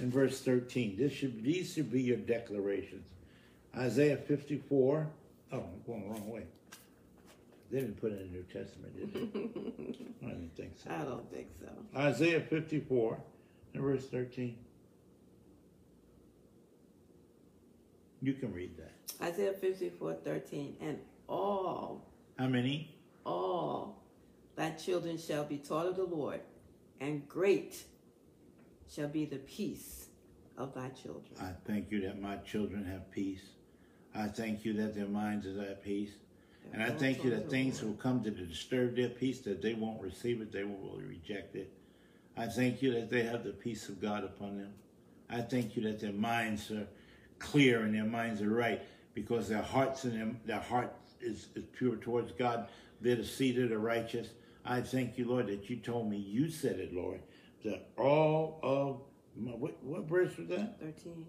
[0.00, 0.96] and verse 13.
[0.96, 3.08] This should these should be your declarations.
[3.76, 5.06] Isaiah 54.
[5.52, 6.42] Oh, I'm going the wrong way.
[7.70, 10.26] They didn't put it in the New Testament, did they?
[10.26, 10.90] I didn't think so.
[10.90, 11.68] I don't think so.
[11.98, 13.18] Isaiah 54
[13.74, 14.56] and verse 13.
[18.24, 18.92] You can read that.
[19.22, 20.76] Isaiah 54 13.
[20.80, 20.98] And
[21.28, 22.06] all,
[22.38, 22.96] How many?
[23.26, 24.02] all
[24.56, 26.40] thy children shall be taught of the Lord,
[27.00, 27.84] and great
[28.90, 30.06] shall be the peace
[30.56, 31.34] of thy children.
[31.38, 33.42] I thank you that my children have peace.
[34.14, 36.12] I thank you that their minds are at peace.
[36.72, 40.00] And I thank you that things will come to disturb their peace, that they won't
[40.00, 41.70] receive it, they will reject it.
[42.38, 44.72] I thank you that they have the peace of God upon them.
[45.28, 46.86] I thank you that their minds are
[47.38, 48.82] clear and their minds are right
[49.14, 52.68] because their hearts and them, their heart is, is pure towards God.
[53.00, 54.28] They're the seed of the righteous.
[54.64, 57.20] I thank you, Lord, that you told me, you said it, Lord,
[57.64, 59.00] that all of
[59.36, 60.80] my, what, what verse was that?
[60.80, 61.26] 13.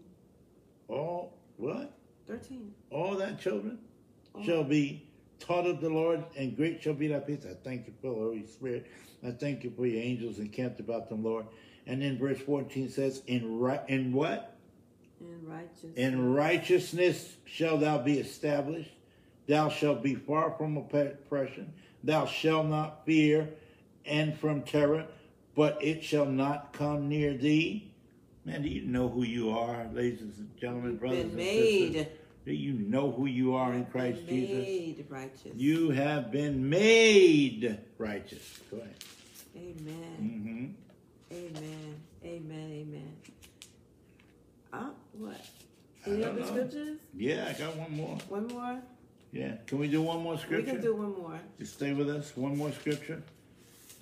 [0.87, 1.97] All what?
[2.27, 2.73] 13.
[2.91, 3.79] All that children
[4.33, 4.43] All.
[4.43, 5.07] shall be
[5.39, 7.45] taught of the Lord, and great shall be thy peace.
[7.49, 8.87] I thank you for the Holy Spirit.
[9.25, 11.45] I thank you for your angels encamped about them, Lord.
[11.87, 14.54] And then verse 14 says, In right in what?
[15.25, 15.93] In righteousness.
[15.95, 18.91] In righteousness shall thou be established.
[19.47, 21.73] Thou shalt be far from oppression.
[22.03, 23.49] Thou shalt not fear
[24.05, 25.05] and from terror,
[25.55, 27.91] but it shall not come near thee.
[28.45, 31.93] Man, do you know who you are, ladies and gentlemen, brothers been and made.
[31.93, 32.07] sisters?
[32.45, 34.67] Do you know who you are in Christ Been Jesus?
[34.67, 35.51] Made righteous.
[35.55, 38.59] You have been made righteous.
[38.69, 38.95] Go ahead.
[39.57, 40.75] Amen.
[41.29, 41.95] hmm Amen.
[42.23, 42.71] Amen.
[42.71, 43.15] Amen.
[45.17, 45.41] What?
[46.05, 46.45] Any other know.
[46.47, 46.97] scriptures?
[47.15, 48.17] Yeah, I got one more.
[48.29, 48.79] One more?
[49.31, 49.55] Yeah.
[49.65, 50.65] Can we do one more scripture?
[50.65, 51.39] We can do one more.
[51.59, 52.35] Just stay with us.
[52.37, 53.21] One more scripture.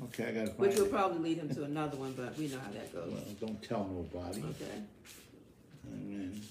[0.06, 0.92] Okay, I gotta find Which will it.
[0.92, 3.10] probably lead him to another one, but we know how that goes.
[3.12, 4.42] Well, don't tell nobody.
[4.42, 4.82] Okay.
[5.94, 6.42] Amen.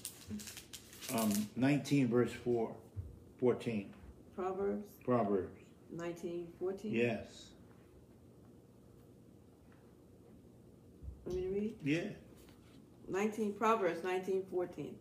[1.13, 2.71] Um, 19 verse 4,
[3.39, 3.89] 14.
[4.35, 5.59] Proverbs Proverbs.
[5.91, 6.91] nineteen fourteen.
[6.91, 7.25] Yes.
[11.25, 11.75] Want me to read?
[11.83, 12.01] Yeah.
[13.07, 14.95] 19 Proverbs 19:14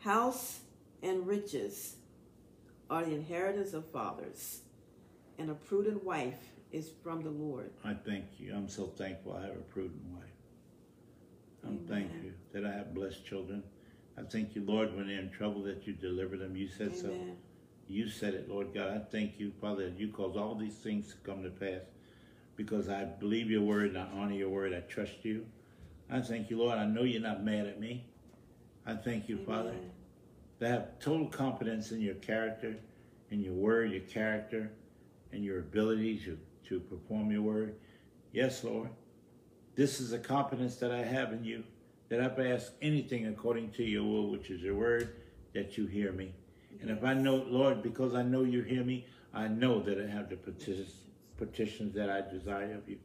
[0.00, 0.60] House
[1.02, 1.96] and riches
[2.90, 4.60] are the inheritance of fathers
[5.38, 7.70] and a prudent wife is from the Lord.
[7.84, 8.54] I thank you.
[8.54, 10.24] I'm so thankful I have a prudent wife.
[11.62, 11.86] I'm Amen.
[11.88, 13.62] thankful that I have blessed children.
[14.18, 16.56] I thank you, Lord, when they're in trouble that you deliver them.
[16.56, 17.14] You said so.
[17.88, 18.90] You said it, Lord God.
[18.90, 21.82] I thank you, Father, that you cause all these things to come to pass
[22.56, 24.72] because I believe your word and I honor your word.
[24.72, 25.46] I trust you.
[26.14, 26.78] I thank you, Lord.
[26.78, 28.04] I know you're not mad at me.
[28.86, 29.90] I thank you, Father, Amen.
[30.60, 32.76] to have total confidence in your character,
[33.32, 34.70] in your word, your character,
[35.32, 36.38] and your ability to,
[36.68, 37.74] to perform your word.
[38.32, 38.90] Yes, Lord.
[39.74, 41.64] This is a confidence that I have in you,
[42.10, 45.16] that if I ask anything according to your will, which is your word,
[45.52, 46.32] that you hear me.
[46.80, 50.06] And if I know, Lord, because I know you hear me, I know that I
[50.06, 50.94] have the petitions,
[51.38, 52.98] petitions that I desire of you.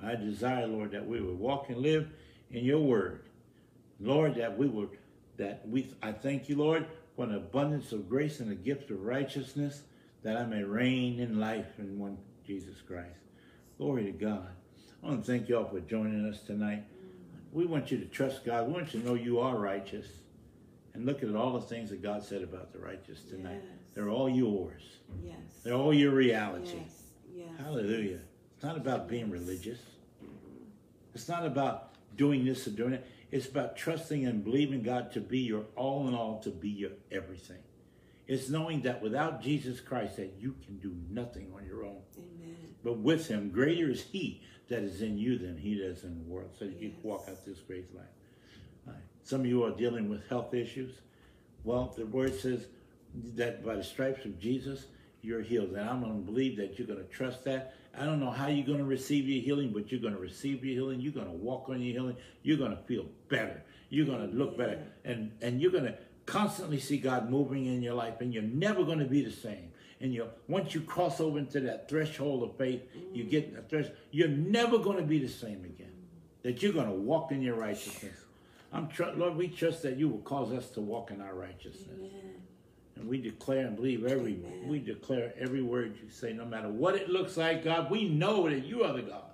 [0.00, 2.08] I desire, Lord, that we would walk and live
[2.52, 3.24] in your word.
[4.00, 4.90] Lord, that we would,
[5.36, 6.86] that we, I thank you, Lord,
[7.16, 9.82] for an abundance of grace and a gift of righteousness,
[10.22, 13.08] that I may reign in life in one Jesus Christ.
[13.78, 14.48] Glory to God.
[15.02, 16.84] I want to thank you all for joining us tonight.
[17.52, 18.66] We want you to trust God.
[18.66, 20.06] We want you to know you are righteous.
[20.94, 23.62] And look at all the things that God said about the righteous tonight.
[23.62, 23.78] Yes.
[23.94, 24.82] They're all yours.
[25.24, 25.36] Yes.
[25.64, 26.82] They're all your reality.
[27.34, 27.48] Yes.
[27.58, 28.20] Hallelujah.
[28.54, 29.78] It's not about being religious.
[31.14, 33.06] It's not about doing this and doing it.
[33.30, 36.90] It's about trusting and believing God to be your all in all, to be your
[37.10, 37.58] everything.
[38.28, 42.02] It's knowing that without Jesus Christ that you can do nothing on your own.
[42.16, 42.56] Amen.
[42.84, 46.18] But with him, greater is he that is in you than he that is in
[46.18, 46.50] the world.
[46.58, 48.04] So that you can walk out this great life.
[48.86, 48.96] Right.
[49.22, 50.94] Some of you are dealing with health issues.
[51.64, 52.66] Well, the word says
[53.34, 54.86] that by the stripes of Jesus,
[55.22, 55.70] you're healed.
[55.70, 57.74] And I'm going to believe that you're going to trust that.
[57.96, 60.64] I don't know how you're going to receive your healing, but you're going to receive
[60.64, 61.00] your healing.
[61.00, 62.16] You're going to walk on your healing.
[62.42, 63.62] You're going to feel better.
[63.88, 64.82] You're going to look better.
[65.04, 65.96] And, and you're going to
[66.26, 69.70] constantly see God moving in your life, and you're never going to be the same.
[70.00, 73.30] And you once you cross over into that threshold of faith, you mm.
[73.30, 75.92] get the thresh, you're never going to be the same again.
[76.42, 78.16] That you're going to walk in your righteousness.
[78.72, 82.00] I'm tr- Lord, we trust that you will cause us to walk in our righteousness.
[82.00, 82.42] Amen.
[82.96, 84.68] And we declare and believe every Amen.
[84.68, 88.48] we declare every word you say, no matter what it looks like, God, we know
[88.48, 89.30] that you are the God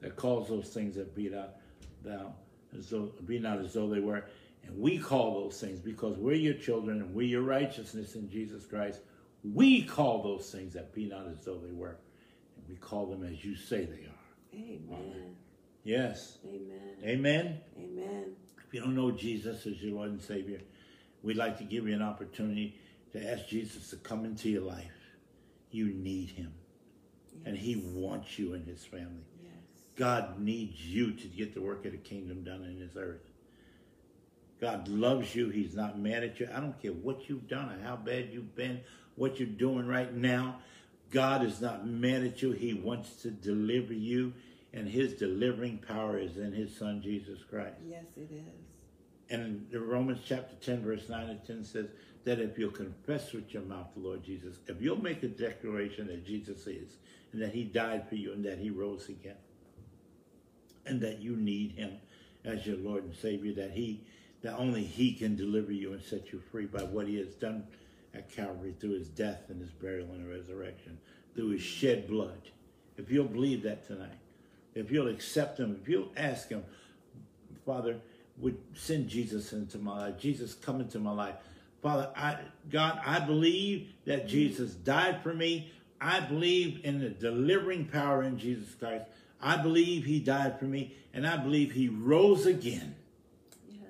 [0.00, 1.56] that calls those things that be not
[2.04, 2.34] thou
[2.76, 4.24] as though be not as though they were.
[4.66, 8.66] And we call those things because we're your children and we're your righteousness in Jesus
[8.66, 9.00] Christ.
[9.42, 11.96] We call those things that be not as though they were.
[12.56, 14.54] And we call them as you say they are.
[14.54, 15.36] Amen.
[15.82, 16.38] Yes.
[16.44, 16.96] Amen.
[17.02, 17.60] Amen.
[17.78, 18.36] Amen.
[18.66, 20.60] If you don't know Jesus as your Lord and Savior,
[21.22, 22.78] we'd like to give you an opportunity
[23.12, 24.92] to ask Jesus to come into your life.
[25.70, 26.52] You need him,
[27.44, 29.26] and he wants you in his family.
[29.42, 29.52] Yes.
[29.96, 33.20] God needs you to get the work of the kingdom done in this earth.
[34.60, 35.48] God loves you.
[35.48, 36.48] He's not mad at you.
[36.54, 38.80] I don't care what you've done or how bad you've been,
[39.16, 40.58] what you're doing right now.
[41.10, 42.52] God is not mad at you.
[42.52, 44.32] He wants to deliver you,
[44.72, 47.76] and his delivering power is in his son, Jesus Christ.
[47.88, 48.42] Yes, it is.
[49.30, 51.86] And in Romans chapter 10, verse 9 and 10 says
[52.24, 56.06] that if you'll confess with your mouth the Lord Jesus, if you'll make a declaration
[56.08, 56.96] that Jesus is,
[57.32, 59.36] and that he died for you, and that he rose again,
[60.86, 61.92] and that you need him
[62.44, 64.00] as your Lord and Savior, that he,
[64.42, 67.64] that only he can deliver you and set you free by what he has done
[68.14, 70.98] at Calvary through his death and his burial and resurrection,
[71.34, 72.50] through his shed blood.
[72.96, 74.18] If you'll believe that tonight,
[74.74, 76.64] if you'll accept him, if you'll ask him,
[77.64, 77.96] Father,
[78.38, 80.18] would send Jesus into my life.
[80.18, 81.34] Jesus, come into my life.
[81.82, 82.38] Father, I,
[82.70, 85.70] God, I believe that Jesus died for me.
[86.00, 89.04] I believe in the delivering power in Jesus Christ.
[89.40, 92.94] I believe he died for me, and I believe he rose again.
[93.68, 93.88] Yes.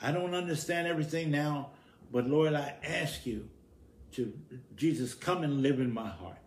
[0.00, 1.70] I don't understand everything now,
[2.10, 3.48] but Lord, I ask you
[4.12, 4.32] to,
[4.76, 6.38] Jesus, come and live in my heart.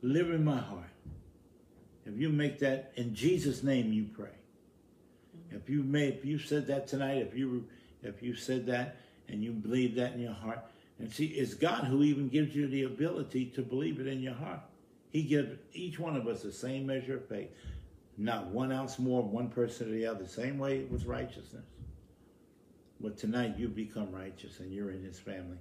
[0.00, 0.84] Live in my heart.
[2.06, 4.28] If you make that in Jesus' name, you pray.
[4.28, 5.56] Mm-hmm.
[5.56, 7.66] If you made, if you said that tonight, if you
[8.02, 8.96] if you said that
[9.28, 10.60] and you believe that in your heart,
[10.98, 14.34] and see, it's God who even gives you the ability to believe it in your
[14.34, 14.60] heart.
[15.10, 17.50] He gives each one of us the same measure of faith,
[18.16, 20.26] not one ounce more one person or the other.
[20.26, 21.64] Same way with righteousness.
[23.00, 25.58] But tonight you become righteous and you're in His family,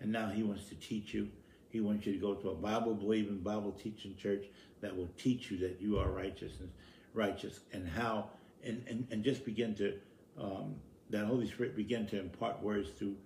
[0.00, 1.28] and now He wants to teach you.
[1.70, 4.44] He wants you to go to a Bible believing, Bible teaching church
[4.80, 6.70] that will teach you that you are righteousness,
[7.12, 8.30] righteous, and how,
[8.64, 9.94] and and, and just begin to
[10.40, 10.76] um,
[11.10, 13.16] that Holy Spirit begin to impart words to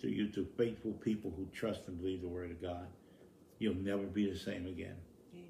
[0.00, 2.86] to you to faithful people who trust and believe the Word of God.
[3.58, 4.96] You'll never be the same again.
[5.34, 5.46] Amen.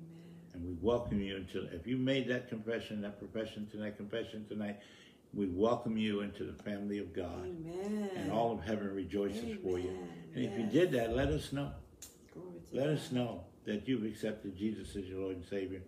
[0.54, 4.80] And we welcome you into, if you made that confession, that profession tonight, confession tonight,
[5.32, 7.44] we welcome you into the family of God.
[7.44, 8.10] Amen.
[8.16, 9.90] And all of heaven rejoices for you.
[9.90, 10.08] Amen.
[10.34, 11.70] And if you did that, let us know.
[12.72, 12.94] Let God.
[12.94, 15.82] us know that you've accepted Jesus as your Lord and Savior.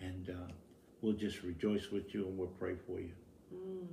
[0.00, 0.52] And uh,
[1.00, 3.12] we'll just rejoice with you and we'll pray for you.
[3.54, 3.86] Mm.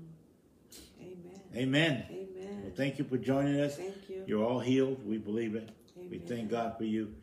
[1.00, 1.31] Amen.
[1.56, 2.06] Amen.
[2.10, 2.62] Amen.
[2.64, 3.76] Well, thank you for joining us.
[3.78, 4.24] Thank you.
[4.26, 5.06] You're all healed.
[5.06, 5.70] We believe it.
[6.10, 7.14] We thank God for you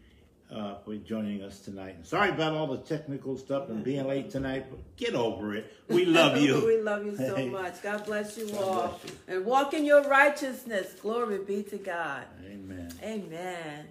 [0.50, 1.96] uh, for joining us tonight.
[1.96, 5.72] And sorry about all the technical stuff and being late tonight, but get over it.
[5.88, 6.64] We love you.
[6.64, 7.82] we love you so much.
[7.82, 8.88] God bless you God all.
[8.88, 9.34] bless you.
[9.36, 10.94] And walk in your righteousness.
[11.00, 12.24] Glory be to God.
[12.46, 12.92] Amen.
[13.02, 13.86] Amen.